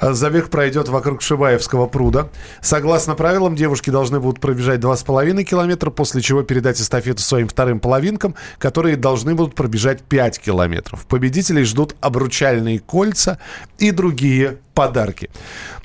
Э, 0.00 0.12
Забег 0.12 0.50
пройдет 0.50 0.88
вокруг 0.88 1.22
Шибаевского 1.22 1.86
пруда. 1.86 2.28
Согласно 2.60 3.14
правилам, 3.14 3.56
девушки 3.56 3.90
должны 3.90 4.20
будут 4.20 4.38
пробежать 4.38 4.80
2,5 4.80 5.42
километра, 5.42 5.90
после 5.90 6.20
чего 6.20 6.42
передать 6.42 6.80
эстафету 6.80 7.22
своим 7.22 7.48
вторым 7.48 7.80
половинкам, 7.80 8.34
которые 8.58 8.96
должны 8.96 9.34
будут 9.34 9.54
пробежать 9.54 10.02
5 10.02 10.38
километров. 10.38 11.06
Победителей 11.06 11.64
ждут 11.64 11.96
обручальные 12.00 12.78
кольца 12.80 13.38
и 13.78 13.90
другие 13.90 14.58
подарки. 14.74 15.30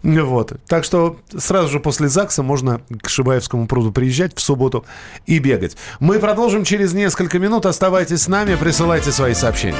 Вот. 0.04 0.54
Так 0.68 0.84
что 0.84 1.18
сразу 1.36 1.70
же 1.70 1.80
после 1.80 2.10
ЗАГСа 2.10 2.44
можно 2.44 2.82
к 3.02 3.10
Шибаевскому 3.10 3.68
пруду 3.68 3.92
приезжать 3.92 4.36
в 4.36 4.42
субботу 4.42 4.86
и 5.26 5.40
бегать. 5.40 5.78
Мы 6.02 6.20
продолжим 6.20 6.66
через 6.66 6.94
несколько 6.94 7.40
минут. 7.40 7.66
Оставайтесь 7.66 8.24
с 8.24 8.28
нами, 8.28 8.56
присылайте 8.56 9.12
свои 9.12 9.34
сообщения. 9.34 9.80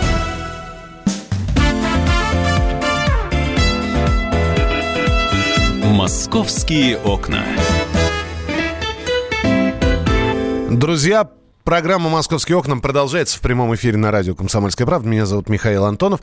«Московские 6.11 6.97
окна». 6.97 7.45
Друзья, 10.69 11.29
программа 11.63 12.09
«Московские 12.09 12.57
окна» 12.57 12.75
продолжается 12.79 13.37
в 13.37 13.41
прямом 13.41 13.73
эфире 13.75 13.95
на 13.95 14.11
радио 14.11 14.35
«Комсомольская 14.35 14.85
правда». 14.85 15.07
Меня 15.07 15.25
зовут 15.25 15.47
Михаил 15.47 15.85
Антонов. 15.85 16.19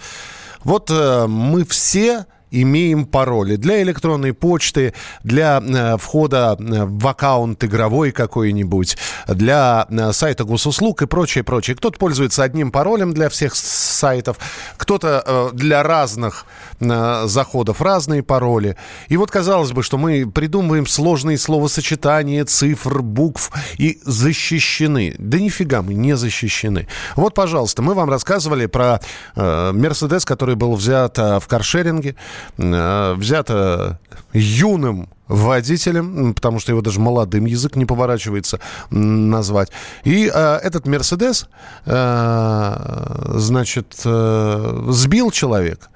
Вот 0.62 0.90
э, 0.90 1.26
мы 1.26 1.64
все 1.64 2.26
имеем 2.50 3.06
пароли 3.06 3.56
для 3.56 3.82
электронной 3.82 4.32
почты, 4.32 4.94
для 5.22 5.60
э, 5.60 5.96
входа 5.98 6.56
э, 6.58 6.84
в 6.84 7.06
аккаунт 7.06 7.62
игровой 7.64 8.12
какой-нибудь, 8.12 8.96
для 9.26 9.86
э, 9.88 10.12
сайта 10.12 10.44
госуслуг 10.44 11.02
и 11.02 11.06
прочее, 11.06 11.44
прочее. 11.44 11.76
Кто-то 11.76 11.98
пользуется 11.98 12.42
одним 12.42 12.70
паролем 12.70 13.12
для 13.12 13.28
всех 13.28 13.54
сайтов, 13.54 14.38
кто-то 14.76 15.50
для 15.52 15.82
разных 15.82 16.46
заходов 16.80 17.80
разные 17.80 18.22
пароли. 18.22 18.76
И 19.08 19.16
вот 19.16 19.30
казалось 19.30 19.72
бы, 19.72 19.82
что 19.82 19.98
мы 19.98 20.30
придумываем 20.30 20.86
сложные 20.86 21.38
словосочетания, 21.38 22.44
цифр, 22.44 23.02
букв 23.02 23.50
и 23.78 24.00
защищены. 24.04 25.14
Да 25.18 25.38
нифига 25.38 25.82
мы 25.82 25.94
не 25.94 26.16
защищены. 26.16 26.86
Вот, 27.16 27.34
пожалуйста, 27.34 27.82
мы 27.82 27.94
вам 27.94 28.10
рассказывали 28.10 28.66
про 28.66 29.00
Мерседес, 29.34 30.24
который 30.24 30.54
был 30.54 30.74
взят 30.74 31.18
в 31.18 31.42
каршеринге, 31.48 32.14
э, 32.56 33.14
взят 33.14 33.46
э, 33.50 33.96
юным 34.32 35.08
водителем, 35.28 36.34
потому 36.34 36.58
что 36.58 36.72
его 36.72 36.80
даже 36.80 37.00
молодым 37.00 37.44
язык 37.44 37.76
не 37.76 37.84
поворачивается 37.84 38.60
назвать. 38.90 39.70
И 40.04 40.30
э, 40.32 40.56
этот 40.56 40.86
Мерседес, 40.86 41.48
э, 41.86 43.34
значит, 43.34 44.00
э, 44.04 44.86
сбил 44.88 45.30
человека. 45.30 45.88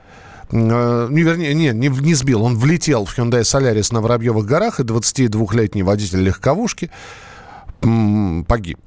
Э, 0.51 1.09
не, 1.11 1.23
вернее, 1.23 1.55
не, 1.55 1.71
не, 1.71 1.89
не 1.89 2.15
сбил, 2.15 2.43
он 2.43 2.57
влетел 2.57 3.07
в 3.07 3.19
Hyundai 3.19 3.41
Solaris 3.41 3.93
на 3.93 4.01
Воробьевых 4.01 4.45
горах, 4.45 4.81
и 4.81 4.83
22-летний 4.83 5.83
водитель 5.83 6.23
легковушки 6.23 6.91
погиб. 7.81 8.79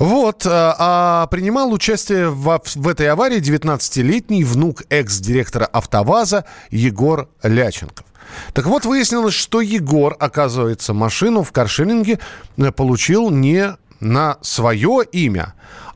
Вот, 0.00 0.46
э, 0.46 0.48
а 0.50 1.26
принимал 1.26 1.70
участие 1.74 2.30
в, 2.30 2.62
в 2.74 2.88
этой 2.88 3.10
аварии 3.10 3.38
19-летний 3.38 4.44
внук 4.44 4.82
экс-директора 4.88 5.66
«АвтоВАЗа» 5.66 6.46
Егор 6.70 7.28
Ляченков. 7.42 8.06
Так 8.54 8.64
вот, 8.64 8.86
выяснилось, 8.86 9.34
что 9.34 9.60
Егор, 9.60 10.16
оказывается, 10.18 10.94
машину 10.94 11.42
в 11.42 11.52
каршеринге 11.52 12.18
э, 12.56 12.72
получил 12.72 13.28
не 13.28 13.76
на 14.00 14.38
свое 14.40 15.02
имя, 15.12 15.52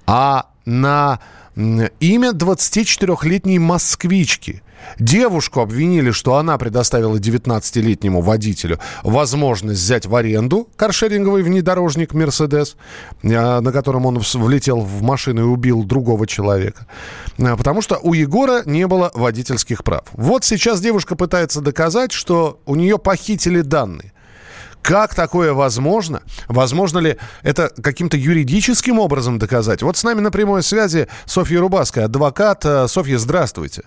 а 0.07 0.51
на 0.67 1.19
имя 1.57 2.33
24-летней 2.33 3.59
москвички. 3.59 4.63
Девушку 4.99 5.61
обвинили, 5.61 6.11
что 6.11 6.37
она 6.37 6.59
предоставила 6.59 7.17
19-летнему 7.17 8.21
водителю 8.21 8.79
возможность 9.03 9.81
взять 9.81 10.07
в 10.07 10.15
аренду 10.15 10.69
каршеринговый 10.77 11.43
внедорожник 11.43 12.15
«Мерседес», 12.15 12.77
э, 13.23 13.61
на 13.61 13.73
котором 13.73 14.07
он 14.07 14.19
влетел 14.19 14.81
в 14.81 15.03
машину 15.03 15.41
и 15.43 15.45
убил 15.45 15.85
другого 15.85 16.27
человека. 16.27 16.87
Э, 17.39 17.57
потому 17.57 17.83
что 17.83 17.99
у 18.03 18.13
Егора 18.13 18.63
не 18.65 18.87
было 18.87 19.11
водительских 19.15 19.85
прав. 19.85 20.05
Вот 20.13 20.45
сейчас 20.45 20.81
девушка 20.81 21.17
пытается 21.17 21.61
доказать, 21.61 22.13
что 22.13 22.61
у 22.67 22.75
нее 22.75 22.99
похитили 22.99 23.61
данные. 23.61 24.13
Как 24.85 25.15
такое 25.15 25.55
возможно? 25.55 26.23
Возможно 26.47 26.99
ли 26.99 27.17
это 27.43 27.71
каким-то 27.83 28.19
юридическим 28.19 28.99
образом 28.99 29.39
доказать? 29.39 29.83
Вот 29.83 29.97
с 29.97 30.05
нами 30.05 30.21
на 30.21 30.31
прямой 30.31 30.63
связи 30.63 31.09
Софья 31.25 31.61
Рубаская, 31.61 32.05
адвокат. 32.05 32.67
Э, 32.67 32.87
Софья, 32.87 33.17
здравствуйте. 33.17 33.85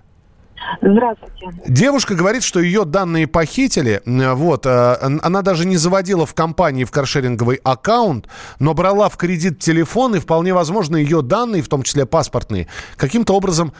Здравствуйте. 0.81 1.49
Девушка 1.67 2.15
говорит, 2.15 2.43
что 2.43 2.59
ее 2.59 2.85
данные 2.85 3.27
похитили. 3.27 4.01
Вот, 4.05 4.65
э, 4.65 4.95
она 5.21 5.41
даже 5.41 5.65
не 5.65 5.77
заводила 5.77 6.25
в 6.25 6.33
компании 6.33 6.83
в 6.83 6.91
каршеринговый 6.91 7.59
аккаунт, 7.63 8.27
но 8.59 8.73
брала 8.73 9.09
в 9.09 9.17
кредит 9.17 9.59
телефон, 9.59 10.15
и 10.15 10.19
вполне 10.19 10.53
возможно 10.53 10.95
ее 10.97 11.21
данные, 11.21 11.61
в 11.61 11.69
том 11.69 11.83
числе 11.83 12.05
паспортные, 12.05 12.67
каким-то 12.95 13.33
образом 13.33 13.73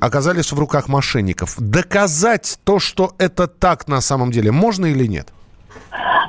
оказались 0.00 0.52
в 0.52 0.58
руках 0.58 0.88
мошенников. 0.88 1.54
Доказать 1.58 2.58
то, 2.64 2.78
что 2.78 3.12
это 3.18 3.46
так 3.46 3.88
на 3.88 4.00
самом 4.00 4.30
деле, 4.30 4.52
можно 4.52 4.86
или 4.86 5.06
нет? 5.06 5.28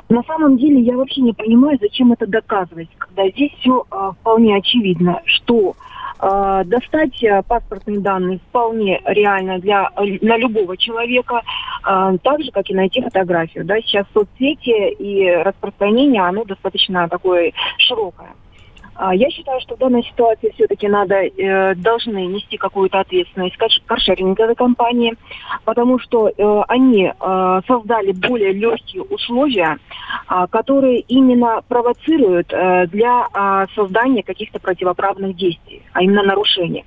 На 0.08 0.22
самом 0.22 0.56
деле 0.56 0.80
я 0.80 0.96
вообще 0.96 1.20
не 1.20 1.32
понимаю, 1.32 1.78
зачем 1.80 2.12
это 2.12 2.26
доказывать, 2.26 2.88
когда 2.96 3.28
здесь 3.30 3.52
все 3.60 3.84
э, 3.90 4.12
вполне 4.20 4.56
очевидно, 4.56 5.20
что 5.26 5.70
э, 5.70 5.97
достать 6.20 7.22
э, 7.22 7.42
паспортные 7.46 8.00
данные 8.00 8.38
вполне 8.48 9.00
реально 9.04 9.58
для 9.58 9.90
на 9.96 10.36
любого 10.36 10.76
человека, 10.76 11.42
э, 11.86 12.18
так 12.22 12.42
же 12.42 12.50
как 12.50 12.68
и 12.70 12.74
найти 12.74 13.00
фотографию. 13.00 13.64
Да, 13.64 13.80
сейчас 13.80 14.06
соцсети 14.12 14.92
и 14.94 15.30
распространение 15.30 16.22
оно 16.22 16.44
достаточно 16.44 17.08
такое 17.08 17.52
широкое. 17.78 18.30
А, 19.00 19.14
я 19.14 19.30
считаю, 19.30 19.60
что 19.60 19.76
в 19.76 19.78
данной 19.78 20.02
ситуации 20.02 20.50
все-таки 20.56 20.88
надо, 20.88 21.14
э, 21.14 21.74
должны 21.76 22.26
нести 22.26 22.56
какую-то 22.56 22.98
ответственность 22.98 23.56
каршеринговой 23.86 24.56
компании, 24.56 25.14
потому 25.64 26.00
что 26.00 26.28
э, 26.28 26.62
они 26.66 27.04
э, 27.04 27.60
создали 27.68 28.10
более 28.10 28.52
легкие 28.52 29.04
условия, 29.04 29.78
э, 30.28 30.46
которые 30.50 30.98
именно 31.02 31.62
провоцируют 31.68 32.48
для 32.48 33.28
э, 33.32 33.66
создания 33.76 34.24
каких-то 34.24 34.58
противоправных 34.58 35.36
действий, 35.36 35.82
а 35.92 36.02
именно 36.02 36.24
нарушений. 36.24 36.84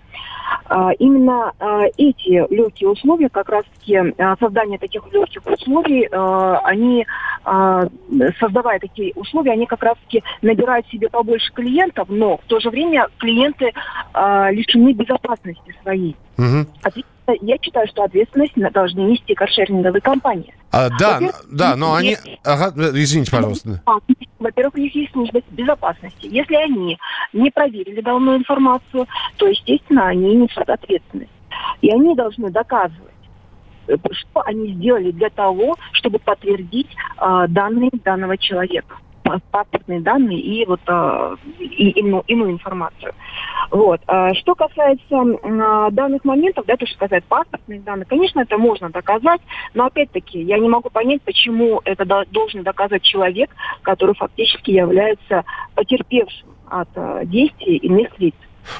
А, 0.65 0.91
именно 0.93 1.53
а, 1.59 1.83
эти 1.97 2.53
легкие 2.53 2.89
условия, 2.89 3.29
как 3.29 3.49
раз-таки 3.49 3.95
а, 3.95 4.35
создание 4.39 4.77
таких 4.77 5.03
легких 5.11 5.41
условий, 5.45 6.07
они, 6.63 7.05
создавая 8.39 8.79
такие 8.79 9.13
условия, 9.15 9.51
они 9.51 9.65
как 9.65 9.83
раз-таки 9.83 10.23
набирают 10.41 10.87
себе 10.87 11.09
побольше 11.09 11.51
клиентов, 11.53 12.07
но 12.09 12.37
в 12.37 12.43
то 12.47 12.59
же 12.59 12.69
время 12.69 13.07
клиенты 13.17 13.71
лишены 14.13 14.93
безопасности 14.93 15.75
своей. 15.81 16.15
Угу. 16.37 16.67
Я 17.41 17.58
считаю, 17.62 17.88
что 17.88 18.04
ответственность 18.04 18.54
должны 18.74 19.02
нести 19.02 19.34
каршеринговые 19.34 20.02
компании. 20.02 20.54
А, 20.72 20.89
да, 20.89 21.20
да, 21.50 21.76
но 21.76 21.94
они... 21.94 22.17
Ага, 22.44 22.74
извините, 22.94 23.32
пожалуйста. 23.32 23.82
Во-первых, 24.39 24.76
у 24.76 24.80
них 24.80 24.96
есть 24.96 25.12
служба 25.12 25.41
безопасности. 25.52 26.28
Если 26.28 26.56
они 26.56 26.98
не 27.34 27.52
проверили 27.52 28.02
данную 28.02 28.38
информацию, 28.38 29.08
то, 29.38 29.48
естественно, 29.48 30.08
они 30.08 30.36
несут 30.36 30.70
ответственность. 30.70 31.32
И 31.82 31.91
они 31.91 32.15
должны 32.15 32.50
доказывать, 32.50 33.13
э, 33.88 33.96
что 34.12 34.41
они 34.41 34.74
сделали 34.74 35.12
для 35.12 35.30
того, 35.30 35.76
чтобы 35.91 36.20
подтвердить 36.20 36.89
э, 37.20 37.46
данные 37.50 37.91
данного 38.04 38.38
человека 38.38 38.96
паспортные 39.23 40.01
данные 40.01 40.39
и 40.39 40.65
вот 40.65 40.81
э, 40.88 41.36
и, 41.60 41.91
иную, 41.91 42.23
иную 42.27 42.51
информацию. 42.51 43.13
Вот. 43.69 44.01
А 44.07 44.34
что 44.34 44.55
касается 44.55 45.15
э, 45.15 45.91
данных 45.91 46.25
моментов, 46.25 46.65
да, 46.65 46.77
то, 46.77 46.86
что 46.86 46.97
касается 46.97 47.27
паспортных 47.29 47.84
данных, 47.84 48.07
конечно, 48.07 48.41
это 48.41 48.57
можно 48.57 48.89
доказать, 48.89 49.41
но 49.73 49.86
опять-таки 49.86 50.41
я 50.41 50.60
не 50.60 50.69
могу 50.69 50.89
понять, 50.89 51.21
почему 51.21 51.81
это 51.86 52.25
должен 52.31 52.63
доказать 52.63 53.03
человек, 53.03 53.49
который 53.81 54.15
фактически 54.15 54.71
является 54.71 55.45
потерпевшим 55.75 56.49
от 56.69 56.89
э, 56.95 57.21
действий 57.25 57.77
иных 57.77 58.17
лиц. 58.19 58.36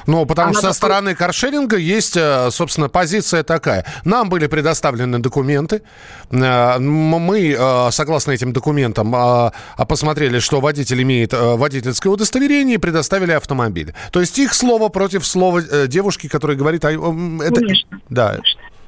Ну, 0.06 0.26
потому 0.26 0.50
Она 0.50 0.58
что 0.58 0.68
со 0.68 0.72
стороны 0.72 1.14
каршеринга 1.14 1.76
есть, 1.76 2.16
э, 2.16 2.50
собственно, 2.50 2.88
позиция 2.88 3.42
такая. 3.42 3.84
Нам 4.04 4.28
были 4.28 4.46
предоставлены 4.46 5.18
документы. 5.18 5.82
Э, 6.30 6.78
мы, 6.78 7.56
э, 7.58 7.90
согласно 7.90 8.32
этим 8.32 8.52
документам, 8.52 9.14
а 9.14 9.52
посмотрели, 9.88 10.38
что 10.38 10.60
водитель 10.60 11.02
имеет 11.02 11.32
водительское 11.32 12.12
удостоверение 12.12 12.76
и 12.76 12.78
предоставили 12.78 13.32
автомобиль. 13.32 13.94
То 14.10 14.20
есть 14.20 14.38
их 14.38 14.54
слово 14.54 14.88
против 14.88 15.26
слова 15.26 15.62
девушки, 15.86 16.28
которая 16.28 16.56
говорит... 16.56 16.84
Это... 16.84 17.60
Конечно. 17.60 18.00
Да. 18.08 18.38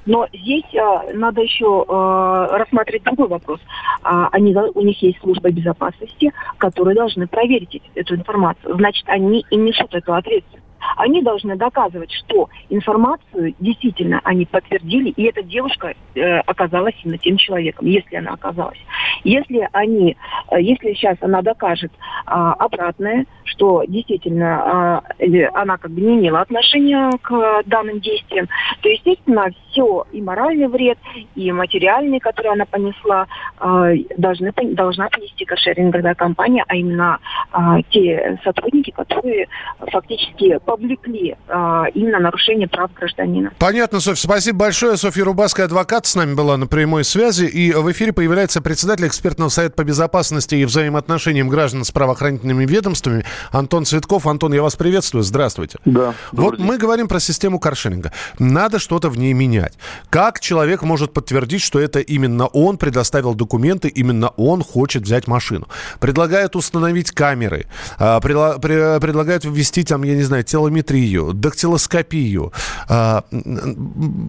Но 0.07 0.26
здесь 0.33 0.64
а, 0.76 1.04
надо 1.14 1.40
еще 1.40 1.85
а, 1.88 2.59
рассматривать 2.59 3.04
другой 3.04 3.28
вопрос. 3.28 3.61
А, 4.02 4.28
они, 4.33 4.54
у 4.54 4.83
них 4.83 5.00
есть 5.02 5.18
служба 5.20 5.50
безопасности, 5.50 6.33
которые 6.59 6.94
должны 6.94 7.26
проверить 7.26 7.80
эту 7.94 8.16
информацию. 8.16 8.76
Значит, 8.76 9.04
они 9.09 9.44
и 9.50 9.57
несут 9.57 9.94
эту 9.94 10.14
ответственность 10.14 10.63
они 10.96 11.22
должны 11.22 11.56
доказывать, 11.56 12.12
что 12.12 12.48
информацию 12.68 13.54
действительно 13.58 14.20
они 14.24 14.46
подтвердили, 14.46 15.10
и 15.10 15.24
эта 15.24 15.42
девушка 15.42 15.94
э, 16.14 16.38
оказалась 16.40 16.94
именно 17.02 17.18
тем 17.18 17.36
человеком, 17.36 17.86
если 17.86 18.16
она 18.16 18.32
оказалась. 18.32 18.78
Если 19.24 19.68
они, 19.72 20.16
э, 20.50 20.60
если 20.60 20.92
сейчас 20.94 21.16
она 21.20 21.42
докажет 21.42 21.92
э, 21.92 22.30
обратное, 22.30 23.26
что 23.44 23.84
действительно 23.87 25.02
э, 25.18 25.46
она 25.54 25.76
как 25.76 25.90
бы 25.90 26.00
не 26.00 26.18
имела 26.18 26.40
отношения 26.40 27.10
к 27.22 27.62
данным 27.66 28.00
действиям, 28.00 28.48
то, 28.80 28.88
естественно, 28.88 29.48
все 29.70 30.06
и 30.12 30.20
моральный 30.20 30.68
вред, 30.68 30.98
и 31.34 31.50
материальный, 31.52 32.20
который 32.20 32.52
она 32.52 32.64
понесла, 32.64 33.26
э, 33.60 33.94
должны, 34.16 34.52
должна 34.74 35.08
понести 35.08 35.44
кошеринговая 35.44 36.14
компания, 36.14 36.64
а 36.68 36.76
именно 36.76 37.18
э, 37.52 37.58
те 37.90 38.38
сотрудники, 38.44 38.90
которые 38.90 39.48
фактически 39.78 40.58
повлекли 40.64 41.37
а, 41.48 41.87
именно 41.94 42.18
нарушение 42.18 42.68
прав 42.68 42.92
гражданина. 42.94 43.52
Понятно, 43.58 44.00
Софья. 44.00 44.22
Спасибо 44.22 44.58
большое. 44.58 44.96
Софья 44.96 45.24
Рубаская, 45.24 45.66
адвокат, 45.66 46.06
с 46.06 46.14
нами 46.16 46.34
была 46.34 46.56
на 46.56 46.66
прямой 46.66 47.04
связи. 47.04 47.44
И 47.46 47.72
в 47.72 47.90
эфире 47.92 48.12
появляется 48.12 48.60
председатель 48.60 49.06
экспертного 49.14 49.48
совета 49.48 49.74
по 49.77 49.85
безопасности 49.85 50.57
и 50.57 50.64
взаимоотношениям 50.64 51.48
граждан 51.48 51.85
с 51.85 51.90
правоохранительными 51.90 52.66
ведомствами 52.66 53.24
Антон 53.53 53.85
Цветков. 53.85 54.27
Антон, 54.27 54.53
я 54.53 54.62
вас 54.62 54.77
приветствую. 54.77 55.22
Здравствуйте. 55.22 55.79
Да. 55.85 56.14
Вот 56.33 56.57
день. 56.57 56.66
мы 56.66 56.79
говорим 56.79 57.07
про 57.09 57.20
систему 57.20 57.59
каршеринга. 57.59 58.12
Надо 58.38 58.79
что-то 58.79 59.09
в 59.09 59.16
ней 59.18 59.33
менять. 59.33 59.79
Как 60.11 60.40
человек 60.40 60.83
может 60.83 61.12
подтвердить, 61.12 61.62
что 61.62 61.79
это 61.79 62.00
именно 62.00 62.46
он 62.46 62.77
предоставил 62.77 63.35
документы, 63.35 63.88
именно 63.88 64.29
он 64.37 64.62
хочет 64.62 65.05
взять 65.05 65.29
машину? 65.29 65.68
Предлагают 66.00 66.57
установить 66.57 67.12
камеры, 67.12 67.66
а, 67.98 68.20
предлагают 68.20 69.44
ввести 69.44 69.85
там, 69.85 70.03
я 70.03 70.16
не 70.16 70.22
знаю, 70.22 70.42
телометрию, 70.42 71.33
дактилоскопию. 71.33 72.53
А, 72.88 73.24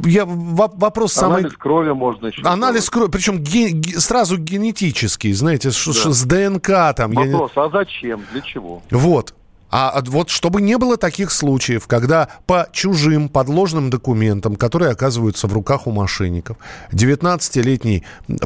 я, 0.05 0.25
вопрос 0.25 1.13
самый... 1.13 1.39
Анализ 1.39 1.57
крови 1.57 1.91
можно 1.91 2.27
еще. 2.27 2.41
Анализ 2.43 2.89
крови, 2.89 3.09
причем 3.11 3.39
ге, 3.39 3.99
сразу 3.99 4.37
генетический, 4.75 5.33
знаете, 5.33 5.69
да. 5.69 6.13
с 6.13 6.23
ДНК 6.23 6.95
там. 6.95 7.11
Вопрос, 7.11 7.51
я... 7.55 7.63
а 7.63 7.69
зачем, 7.69 8.23
для 8.31 8.41
чего? 8.41 8.81
Вот. 8.91 9.33
А 9.71 10.01
вот 10.05 10.29
чтобы 10.29 10.61
не 10.61 10.77
было 10.77 10.95
таких 10.95 11.31
случаев, 11.31 11.85
когда 11.87 12.29
по 12.45 12.69
чужим 12.71 13.27
подложным 13.27 13.89
документам, 13.89 14.55
которые 14.55 14.91
оказываются 14.91 15.47
в 15.47 15.53
руках 15.53 15.85
у 15.87 15.91
мошенников, 15.91 16.57
19-летний 16.91 18.05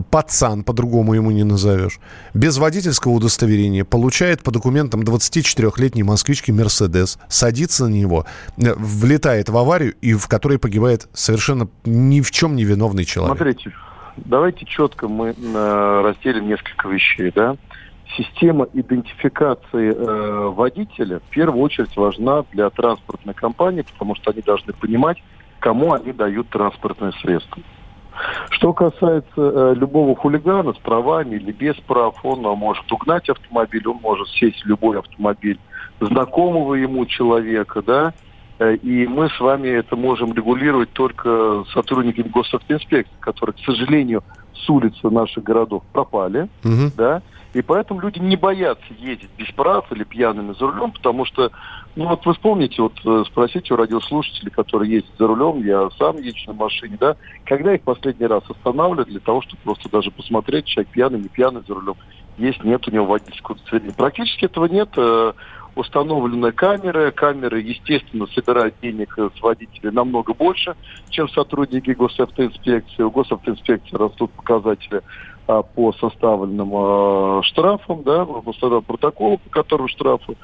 пацан, 0.09 0.63
по-другому 0.63 1.13
ему 1.13 1.29
не 1.29 1.43
назовешь, 1.43 1.99
без 2.33 2.57
водительского 2.57 3.11
удостоверения 3.11 3.85
получает 3.85 4.41
по 4.41 4.49
документам 4.49 5.01
24-летней 5.01 6.01
москвички 6.01 6.49
Мерседес, 6.51 7.19
садится 7.27 7.87
на 7.87 7.93
него, 7.93 8.25
э, 8.57 8.73
влетает 8.75 9.49
в 9.49 9.57
аварию, 9.57 9.93
и 10.01 10.15
в 10.15 10.27
которой 10.27 10.57
погибает 10.57 11.09
совершенно 11.13 11.67
ни 11.85 12.21
в 12.21 12.31
чем 12.31 12.55
не 12.55 12.63
виновный 12.63 13.05
человек. 13.05 13.37
Смотрите, 13.37 13.71
давайте 14.25 14.65
четко 14.65 15.07
мы 15.07 15.29
э, 15.29 16.01
разделим 16.03 16.47
несколько 16.47 16.87
вещей, 16.87 17.31
да 17.33 17.55
система 18.17 18.67
идентификации 18.73 19.93
э, 19.93 20.47
водителя 20.49 21.19
в 21.19 21.29
первую 21.29 21.61
очередь 21.61 21.95
важна 21.95 22.43
для 22.51 22.69
транспортной 22.69 23.33
компании, 23.33 23.83
потому 23.83 24.15
что 24.15 24.31
они 24.31 24.41
должны 24.41 24.73
понимать, 24.73 25.21
кому 25.59 25.93
они 25.93 26.11
дают 26.11 26.49
транспортное 26.49 27.11
средство. 27.21 27.61
Что 28.49 28.73
касается 28.73 29.29
э, 29.37 29.73
любого 29.77 30.15
хулигана 30.15 30.73
с 30.73 30.77
правами 30.77 31.35
или 31.35 31.51
без 31.51 31.75
прав, 31.75 32.15
он 32.23 32.41
может 32.41 32.91
угнать 32.91 33.29
автомобиль, 33.29 33.87
он 33.87 33.99
может 34.01 34.27
сесть 34.29 34.63
в 34.63 34.65
любой 34.65 34.99
автомобиль 34.99 35.59
знакомого 36.01 36.73
ему 36.75 37.05
человека, 37.05 37.81
да, 37.81 38.13
и 38.59 39.07
мы 39.07 39.29
с 39.29 39.39
вами 39.39 39.69
это 39.69 39.95
можем 39.95 40.33
регулировать 40.33 40.91
только 40.91 41.63
сотрудниками 41.73 42.27
госавтоинспекции, 42.27 43.15
которые, 43.19 43.55
к 43.55 43.65
сожалению, 43.65 44.23
с 44.53 44.69
улицы 44.69 45.09
наших 45.09 45.43
городов 45.43 45.83
пропали, 45.93 46.49
угу. 46.63 46.91
да, 46.97 47.21
и 47.53 47.61
поэтому 47.63 47.99
люди 47.99 48.19
не 48.19 48.35
боятся 48.35 48.93
ездить 48.99 49.29
без 49.37 49.47
прав 49.47 49.91
или 49.91 50.03
пьяными 50.03 50.53
за 50.53 50.67
рулем, 50.67 50.91
потому 50.91 51.25
что, 51.25 51.51
ну 51.95 52.07
вот 52.07 52.23
вы 52.25 52.33
вспомните, 52.33 52.81
вот 52.81 52.93
э, 53.03 53.23
спросите 53.25 53.73
у 53.73 53.77
радиослушателей, 53.77 54.51
которые 54.51 54.91
ездят 54.91 55.11
за 55.17 55.25
рулем, 55.25 55.63
я 55.63 55.89
сам 55.97 56.17
езжу 56.17 56.51
на 56.51 56.53
машине, 56.53 56.97
да, 56.99 57.15
когда 57.45 57.73
их 57.73 57.81
последний 57.81 58.27
раз 58.27 58.43
останавливали 58.47 59.05
для 59.05 59.19
того, 59.19 59.41
чтобы 59.41 59.61
просто 59.63 59.89
даже 59.89 60.11
посмотреть, 60.11 60.65
человек 60.65 60.91
пьяный, 60.91 61.19
не 61.19 61.27
пьяный 61.27 61.63
за 61.67 61.73
рулем, 61.73 61.95
есть, 62.37 62.63
нет 62.63 62.87
у 62.87 62.91
него 62.91 63.05
водительского 63.05 63.55
удостоверения. 63.55 63.93
Практически 63.93 64.45
этого 64.45 64.65
нет 64.65 64.89
э, 64.95 65.33
установлены 65.79 66.51
камеры. 66.51 67.11
Камеры, 67.11 67.61
естественно, 67.61 68.27
собирают 68.27 68.75
денег 68.81 69.17
с 69.17 69.41
водителей 69.41 69.91
намного 69.91 70.33
больше, 70.33 70.75
чем 71.09 71.29
сотрудники 71.29 71.91
госавтоинспекции. 71.91 73.03
У 73.03 73.09
госавтоинспекции 73.09 73.95
растут 73.95 74.31
показатели 74.31 75.01
а, 75.47 75.63
по 75.63 75.91
составленным 75.93 76.69
а, 76.73 77.41
штрафам, 77.43 78.03
да, 78.03 78.25
по 78.25 78.41
протоколу, 78.81 79.39
по 79.39 79.49
которому 79.49 79.87
штрафы. 79.87 80.35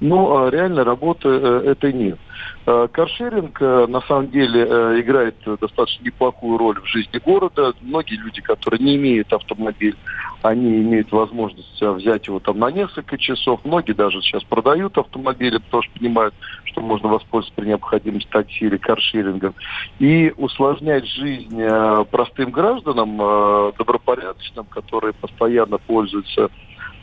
Но 0.00 0.46
а, 0.46 0.50
реально 0.50 0.84
работы 0.84 1.28
э, 1.28 1.72
этой 1.72 1.92
нет. 1.92 2.18
Каршеринг 2.64 3.60
э, 3.60 3.86
на 3.86 4.00
самом 4.02 4.30
деле 4.30 4.66
э, 4.66 5.00
играет 5.00 5.36
достаточно 5.60 6.04
неплохую 6.04 6.56
роль 6.56 6.80
в 6.80 6.86
жизни 6.86 7.18
города. 7.18 7.74
Многие 7.82 8.16
люди, 8.16 8.40
которые 8.40 8.82
не 8.82 8.96
имеют 8.96 9.32
автомобиль, 9.32 9.96
они 10.40 10.80
имеют 10.80 11.12
возможность 11.12 11.80
взять 11.80 12.26
его 12.26 12.40
там 12.40 12.58
на 12.58 12.70
несколько 12.70 13.18
часов. 13.18 13.60
Многие 13.64 13.92
даже 13.92 14.22
сейчас 14.22 14.44
продают 14.44 14.96
автомобили, 14.96 15.58
потому 15.58 15.82
что 15.82 15.98
понимают, 15.98 16.34
что 16.64 16.80
можно 16.80 17.08
воспользоваться 17.08 17.52
при 17.54 17.68
необходимости 17.68 18.28
такси 18.30 18.64
или 18.64 18.78
каршерингом. 18.78 19.54
И 19.98 20.32
усложнять 20.36 21.06
жизнь 21.06 21.62
простым 22.10 22.50
гражданам 22.50 23.16
добропорядочно 23.78 24.54
гражданам, 24.54 24.66
которые 24.66 25.12
постоянно 25.12 25.78
пользуются 25.78 26.50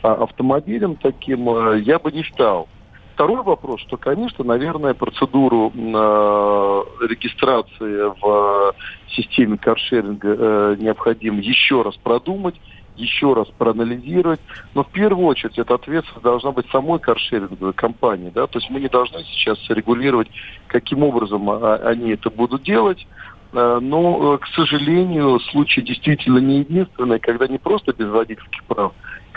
автомобилем 0.02 0.96
таким, 0.96 1.76
я 1.82 1.98
бы 1.98 2.10
не 2.10 2.24
стал. 2.24 2.68
Второй 3.14 3.42
вопрос, 3.42 3.80
что, 3.82 3.96
конечно, 3.96 4.44
наверное, 4.44 4.94
процедуру 4.94 5.70
э, 5.74 6.82
регистрации 7.06 8.10
в 8.20 8.74
системе 9.08 9.58
каршеринга 9.58 10.28
э, 10.28 10.76
необходимо 10.78 11.38
еще 11.40 11.82
раз 11.82 11.94
продумать, 11.96 12.54
еще 12.96 13.34
раз 13.34 13.48
проанализировать. 13.58 14.40
Но 14.74 14.82
в 14.84 14.88
первую 14.88 15.26
очередь 15.26 15.58
эта 15.58 15.74
ответственность 15.74 16.24
должна 16.24 16.52
быть 16.52 16.66
самой 16.70 17.00
каршеринговой 17.00 17.74
компании. 17.74 18.30
Да? 18.34 18.46
То 18.46 18.58
есть 18.58 18.70
мы 18.70 18.80
не 18.80 18.88
должны 18.88 19.22
сейчас 19.24 19.58
регулировать, 19.68 20.28
каким 20.68 21.02
образом 21.02 21.50
они 21.50 22.12
это 22.12 22.30
будут 22.30 22.62
делать. 22.62 23.06
Э, 23.52 23.78
но, 23.80 24.34
э, 24.34 24.38
к 24.38 24.46
сожалению, 24.48 25.38
случай 25.50 25.82
действительно 25.82 26.38
не 26.38 26.60
единственный, 26.60 27.18
когда 27.20 27.46
не 27.46 27.58
просто 27.58 27.92
без 27.92 28.08
водительских 28.08 28.64
прав, 28.64 28.92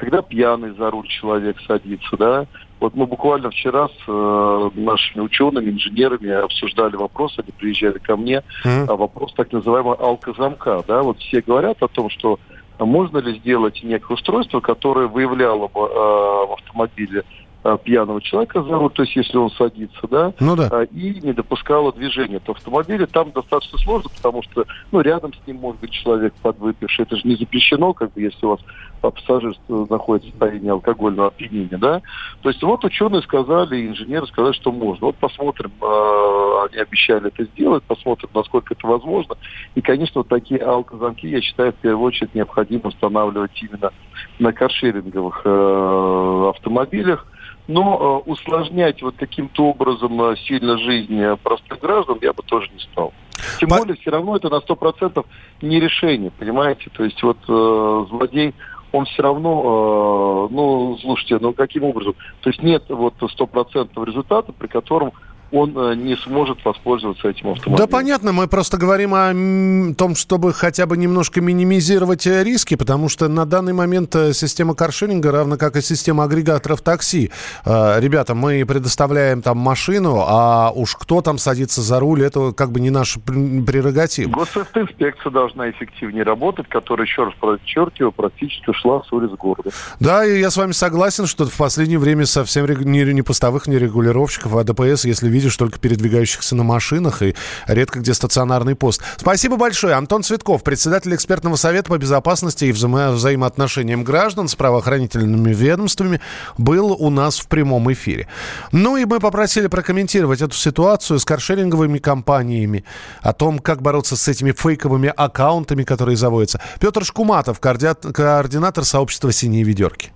когда 0.05 0.21
пьяный 0.21 0.75
за 0.75 0.91
руль 0.91 1.07
человек 1.07 1.57
садится, 1.65 2.15
да. 2.15 2.45
Вот 2.79 2.93
мы 2.93 3.07
буквально 3.07 3.49
вчера 3.49 3.87
с 3.87 4.03
э, 4.07 4.69
нашими 4.75 5.23
учеными, 5.23 5.71
инженерами 5.71 6.29
обсуждали 6.29 6.95
вопрос, 6.95 7.39
они 7.39 7.51
приезжали 7.51 7.97
ко 7.97 8.15
мне, 8.15 8.43
mm-hmm. 8.63 8.95
вопрос 8.95 9.33
так 9.33 9.51
называемого 9.51 9.95
алкозамка, 9.95 10.83
да. 10.87 11.01
Вот 11.01 11.17
все 11.17 11.41
говорят 11.41 11.81
о 11.81 11.87
том, 11.87 12.11
что 12.11 12.39
можно 12.77 13.17
ли 13.17 13.39
сделать 13.39 13.81
некое 13.83 14.13
устройство, 14.13 14.59
которое 14.59 15.07
выявляло 15.07 15.67
бы 15.69 15.81
э, 15.81 15.85
в 15.85 16.53
автомобиле 16.53 17.21
а, 17.21 17.44
пьяного 17.83 18.21
человека 18.21 18.63
за 18.63 18.77
руль, 18.77 18.91
то 18.91 19.03
есть 19.03 19.15
если 19.15 19.37
он 19.37 19.49
садится, 19.51 20.07
да, 20.09 20.33
ну, 20.39 20.55
да. 20.55 20.69
А, 20.71 20.83
и 20.83 21.19
не 21.21 21.33
допускала 21.33 21.91
движения. 21.93 22.39
То 22.39 22.53
автомобиле 22.65 23.05
там 23.05 23.31
достаточно 23.31 23.77
сложно, 23.79 24.09
потому 24.15 24.41
что 24.43 24.65
ну, 24.91 25.01
рядом 25.01 25.33
с 25.33 25.47
ним 25.47 25.57
может 25.57 25.79
быть 25.79 25.91
человек 25.91 26.33
подвыпивший. 26.41 27.05
Это 27.05 27.15
же 27.15 27.27
не 27.27 27.35
запрещено, 27.35 27.93
как 27.93 28.13
бы, 28.13 28.21
если 28.21 28.45
у 28.45 28.49
вас 28.49 28.59
пассажир 29.01 29.53
находится 29.67 30.29
в 30.29 30.31
состоянии 30.31 30.69
алкогольного 30.69 31.27
опьянения, 31.27 31.77
да. 31.77 32.01
То 32.41 32.49
есть 32.49 32.63
вот 32.63 32.83
ученые 32.83 33.21
сказали, 33.21 33.87
инженеры 33.87 34.25
сказали, 34.27 34.53
что 34.53 34.71
можно. 34.71 35.07
Вот 35.07 35.15
посмотрим, 35.17 35.71
э, 35.81 36.65
они 36.67 36.81
обещали 36.81 37.27
это 37.27 37.43
сделать, 37.45 37.83
посмотрим, 37.83 38.29
насколько 38.33 38.73
это 38.73 38.87
возможно. 38.87 39.35
И, 39.75 39.81
конечно, 39.81 40.21
вот 40.21 40.27
такие 40.27 40.59
алкозамки, 40.61 41.27
я 41.27 41.41
считаю, 41.41 41.71
в 41.71 41.75
первую 41.75 42.05
очередь 42.05 42.33
необходимо 42.33 42.87
устанавливать 42.87 43.51
именно 43.61 43.91
на 44.39 44.51
каршеринговых 44.53 45.41
э, 45.45 46.49
автомобилях. 46.49 47.27
Но 47.67 48.23
э, 48.27 48.29
усложнять 48.29 49.01
вот 49.01 49.15
каким-то 49.17 49.65
образом 49.65 50.21
э, 50.21 50.35
сильно 50.47 50.77
жизнь 50.77 51.19
э, 51.19 51.35
простых 51.37 51.79
граждан 51.79 52.19
я 52.21 52.31
бы 52.33 52.43
тоже 52.43 52.69
не 52.71 52.79
стал. 52.79 53.11
Тем 53.59 53.69
По... 53.69 53.79
более, 53.79 53.95
все 53.95 54.11
равно 54.11 54.35
это 54.35 54.49
на 54.49 54.61
сто 54.61 54.75
процентов 54.75 55.25
не 55.61 55.79
решение, 55.79 56.31
понимаете? 56.31 56.89
То 56.93 57.03
есть 57.03 57.21
вот 57.23 57.37
э, 57.47 58.05
злодей, 58.09 58.53
он 58.91 59.05
все 59.05 59.23
равно, 59.23 60.47
э, 60.49 60.53
ну, 60.53 60.97
слушайте, 61.01 61.39
ну 61.41 61.53
каким 61.53 61.83
образом? 61.83 62.15
То 62.41 62.49
есть 62.49 62.61
нет 62.61 62.83
вот 62.89 63.15
стопроцентного 63.31 64.05
результата, 64.05 64.51
при 64.51 64.67
котором 64.67 65.11
он 65.55 65.77
э, 65.77 65.95
не 65.95 66.15
сможет 66.17 66.63
воспользоваться 66.65 67.29
этим 67.29 67.49
автомобилем. 67.49 67.77
Да, 67.77 67.87
понятно. 67.87 68.31
Мы 68.33 68.47
просто 68.47 68.77
говорим 68.77 69.13
о 69.13 69.93
том, 69.95 70.15
чтобы 70.15 70.53
хотя 70.53 70.85
бы 70.85 70.97
немножко 70.97 71.41
минимизировать 71.41 72.27
э, 72.27 72.43
риски, 72.43 72.75
потому 72.75 73.09
что 73.09 73.27
на 73.27 73.45
данный 73.45 73.73
момент 73.73 74.15
э, 74.15 74.33
система 74.33 74.75
каршеринга, 74.75 75.31
равно 75.31 75.57
как 75.57 75.77
и 75.77 75.81
система 75.81 76.25
агрегаторов 76.25 76.81
такси. 76.81 77.31
Ребята, 77.65 78.35
мы 78.35 78.65
предоставляем 78.65 79.41
там 79.41 79.57
машину, 79.57 80.23
а 80.27 80.71
уж 80.73 80.95
кто 80.95 81.21
там 81.21 81.37
садится 81.37 81.81
за 81.81 81.99
руль, 81.99 82.23
это 82.23 82.51
как 82.51 82.71
бы 82.71 82.79
не 82.79 82.89
наш 82.89 83.17
прерогатив. 83.25 84.29
Госавтоинспекция 84.29 85.31
должна 85.31 85.69
эффективнее 85.69 86.23
работать, 86.23 86.67
которая, 86.67 87.07
еще 87.07 87.25
раз 87.25 87.33
подчеркиваю, 87.39 88.11
практически 88.11 88.69
ушла 88.69 89.01
с 89.03 89.11
улиц 89.13 89.31
города. 89.31 89.69
Да, 89.99 90.25
и 90.25 90.39
я 90.39 90.49
с 90.49 90.57
вами 90.57 90.73
согласен, 90.73 91.25
что 91.27 91.45
в 91.45 91.57
последнее 91.57 91.99
время 91.99 92.25
совсем 92.25 92.65
не, 92.65 93.03
не 93.13 93.21
постовых, 93.21 93.67
не 93.67 93.77
регулировщиков, 93.77 94.55
а 94.55 94.63
ДПС, 94.63 95.05
если 95.05 95.29
видишь 95.45 95.57
только 95.57 95.77
передвигающихся 95.77 96.55
на 96.55 96.63
машинах 96.63 97.21
и 97.21 97.35
редко 97.67 97.99
где 97.99 98.15
стационарный 98.15 98.75
пост. 98.75 99.01
Спасибо 99.17 99.57
большое. 99.57 99.93
Антон 99.93 100.23
Цветков, 100.23 100.63
председатель 100.63 101.13
экспертного 101.13 101.55
совета 101.55 101.89
по 101.89 101.97
безопасности 101.99 102.65
и 102.65 102.71
взаимо- 102.71 103.11
взаимоотношениям 103.11 104.03
граждан 104.03 104.47
с 104.47 104.55
правоохранительными 104.55 105.53
ведомствами, 105.53 106.19
был 106.57 106.93
у 106.93 107.11
нас 107.11 107.37
в 107.37 107.47
прямом 107.47 107.91
эфире. 107.93 108.27
Ну 108.71 108.97
и 108.97 109.05
мы 109.05 109.19
попросили 109.19 109.67
прокомментировать 109.67 110.41
эту 110.41 110.55
ситуацию 110.55 111.19
с 111.19 111.25
каршеринговыми 111.25 111.99
компаниями, 111.99 112.83
о 113.21 113.33
том, 113.33 113.59
как 113.59 113.83
бороться 113.83 114.15
с 114.15 114.27
этими 114.27 114.51
фейковыми 114.51 115.13
аккаунтами, 115.15 115.83
которые 115.83 116.17
заводятся. 116.17 116.59
Петр 116.79 117.05
Шкуматов, 117.05 117.59
координатор 117.59 118.83
сообщества 118.83 119.31
«Синие 119.31 119.63
ведерки». 119.63 120.14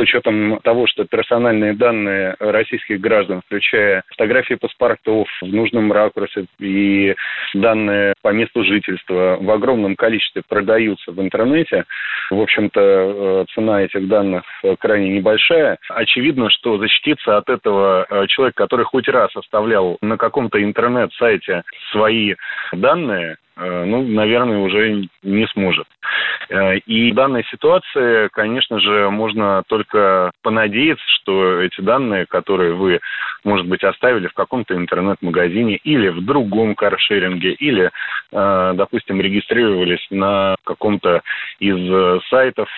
С 0.00 0.02
учетом 0.02 0.58
того, 0.60 0.86
что 0.86 1.04
персональные 1.04 1.74
данные 1.74 2.34
российских 2.38 3.00
граждан, 3.00 3.42
включая 3.44 4.02
фотографии 4.08 4.54
паспортов 4.54 5.28
в 5.42 5.46
нужном 5.46 5.92
ракурсе 5.92 6.46
и 6.58 7.14
данные 7.52 8.14
по 8.22 8.30
месту 8.30 8.64
жительства 8.64 9.36
в 9.38 9.50
огромном 9.50 9.96
количестве 9.96 10.42
продаются 10.48 11.12
в 11.12 11.20
интернете, 11.20 11.84
в 12.30 12.40
общем-то, 12.40 12.80
э, 12.80 13.44
цена 13.54 13.82
этих 13.82 14.08
данных 14.08 14.44
крайне 14.78 15.10
небольшая. 15.10 15.76
Очевидно, 15.90 16.48
что 16.48 16.78
защититься 16.78 17.36
от 17.36 17.50
этого 17.50 18.06
э, 18.08 18.26
человек, 18.28 18.54
который 18.54 18.86
хоть 18.86 19.08
раз 19.08 19.30
оставлял 19.36 19.98
на 20.00 20.16
каком-то 20.16 20.62
интернет-сайте 20.62 21.62
свои 21.92 22.36
данные, 22.72 23.36
ну, 23.56 24.02
наверное, 24.02 24.58
уже 24.58 25.08
не 25.22 25.46
сможет. 25.48 25.86
Э, 26.50 26.78
и 26.78 27.12
в 27.12 27.14
данной 27.14 27.44
ситуации, 27.44 28.28
конечно 28.32 28.80
же, 28.80 29.10
можно 29.10 29.62
только 29.68 30.30
понадеяться, 30.42 31.04
что 31.20 31.60
эти 31.60 31.80
данные, 31.80 32.26
которые 32.26 32.74
вы, 32.74 33.00
может 33.44 33.66
быть, 33.66 33.84
оставили 33.84 34.26
в 34.26 34.34
каком-то 34.34 34.74
интернет-магазине 34.74 35.76
или 35.76 36.08
в 36.08 36.24
другом 36.24 36.74
каршеринге, 36.74 37.52
или, 37.52 37.90
э, 38.32 38.72
допустим, 38.74 39.20
регистрировались 39.20 40.04
на 40.10 40.56
каком-то 40.64 41.22
из 41.58 42.22
сайтов, 42.28 42.68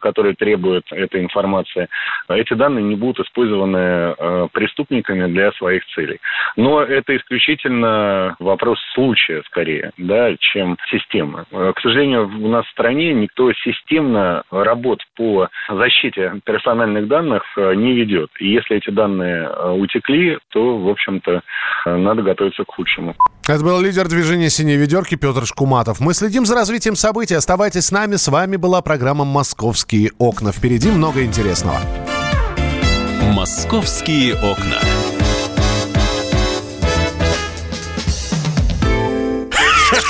которые 0.00 0.34
требуют 0.34 0.84
этой 0.92 1.22
информации, 1.22 1.88
эти 2.28 2.54
данные 2.54 2.84
не 2.84 2.96
будут 2.96 3.26
использованы 3.26 4.48
преступниками 4.52 5.26
для 5.26 5.52
своих 5.52 5.84
целей. 5.94 6.18
Но 6.56 6.82
это 6.82 7.16
исключительно 7.16 8.36
вопрос 8.38 8.78
случая, 8.94 9.42
скорее, 9.46 9.92
да, 9.96 10.15
чем 10.38 10.76
система. 10.90 11.44
Э, 11.50 11.72
к 11.74 11.80
сожалению, 11.80 12.26
у 12.26 12.48
нас 12.48 12.66
в 12.66 12.70
стране 12.70 13.12
никто 13.14 13.52
системно 13.52 14.42
работ 14.50 15.00
по 15.16 15.48
защите 15.68 16.40
персональных 16.44 17.08
данных 17.08 17.42
э, 17.56 17.74
не 17.74 17.94
ведет. 17.94 18.30
И 18.40 18.52
если 18.52 18.76
эти 18.76 18.90
данные 18.90 19.48
э, 19.48 19.70
утекли, 19.72 20.38
то, 20.50 20.78
в 20.78 20.88
общем-то, 20.88 21.42
надо 21.86 22.22
готовиться 22.22 22.64
к 22.64 22.74
худшему. 22.74 23.14
Это 23.48 23.64
был 23.64 23.80
лидер 23.80 24.08
движения 24.08 24.50
«Синей 24.50 24.76
ведерки» 24.76 25.16
Петр 25.16 25.46
Шкуматов. 25.46 26.00
Мы 26.00 26.14
следим 26.14 26.44
за 26.44 26.54
развитием 26.54 26.96
событий. 26.96 27.34
Оставайтесь 27.34 27.86
с 27.86 27.92
нами. 27.92 28.16
С 28.16 28.28
вами 28.28 28.56
была 28.56 28.82
программа 28.82 29.24
«Московские 29.24 30.10
окна». 30.18 30.52
Впереди 30.52 30.90
много 30.90 31.22
интересного. 31.22 31.78
«Московские 33.34 34.34
окна». 34.34 34.95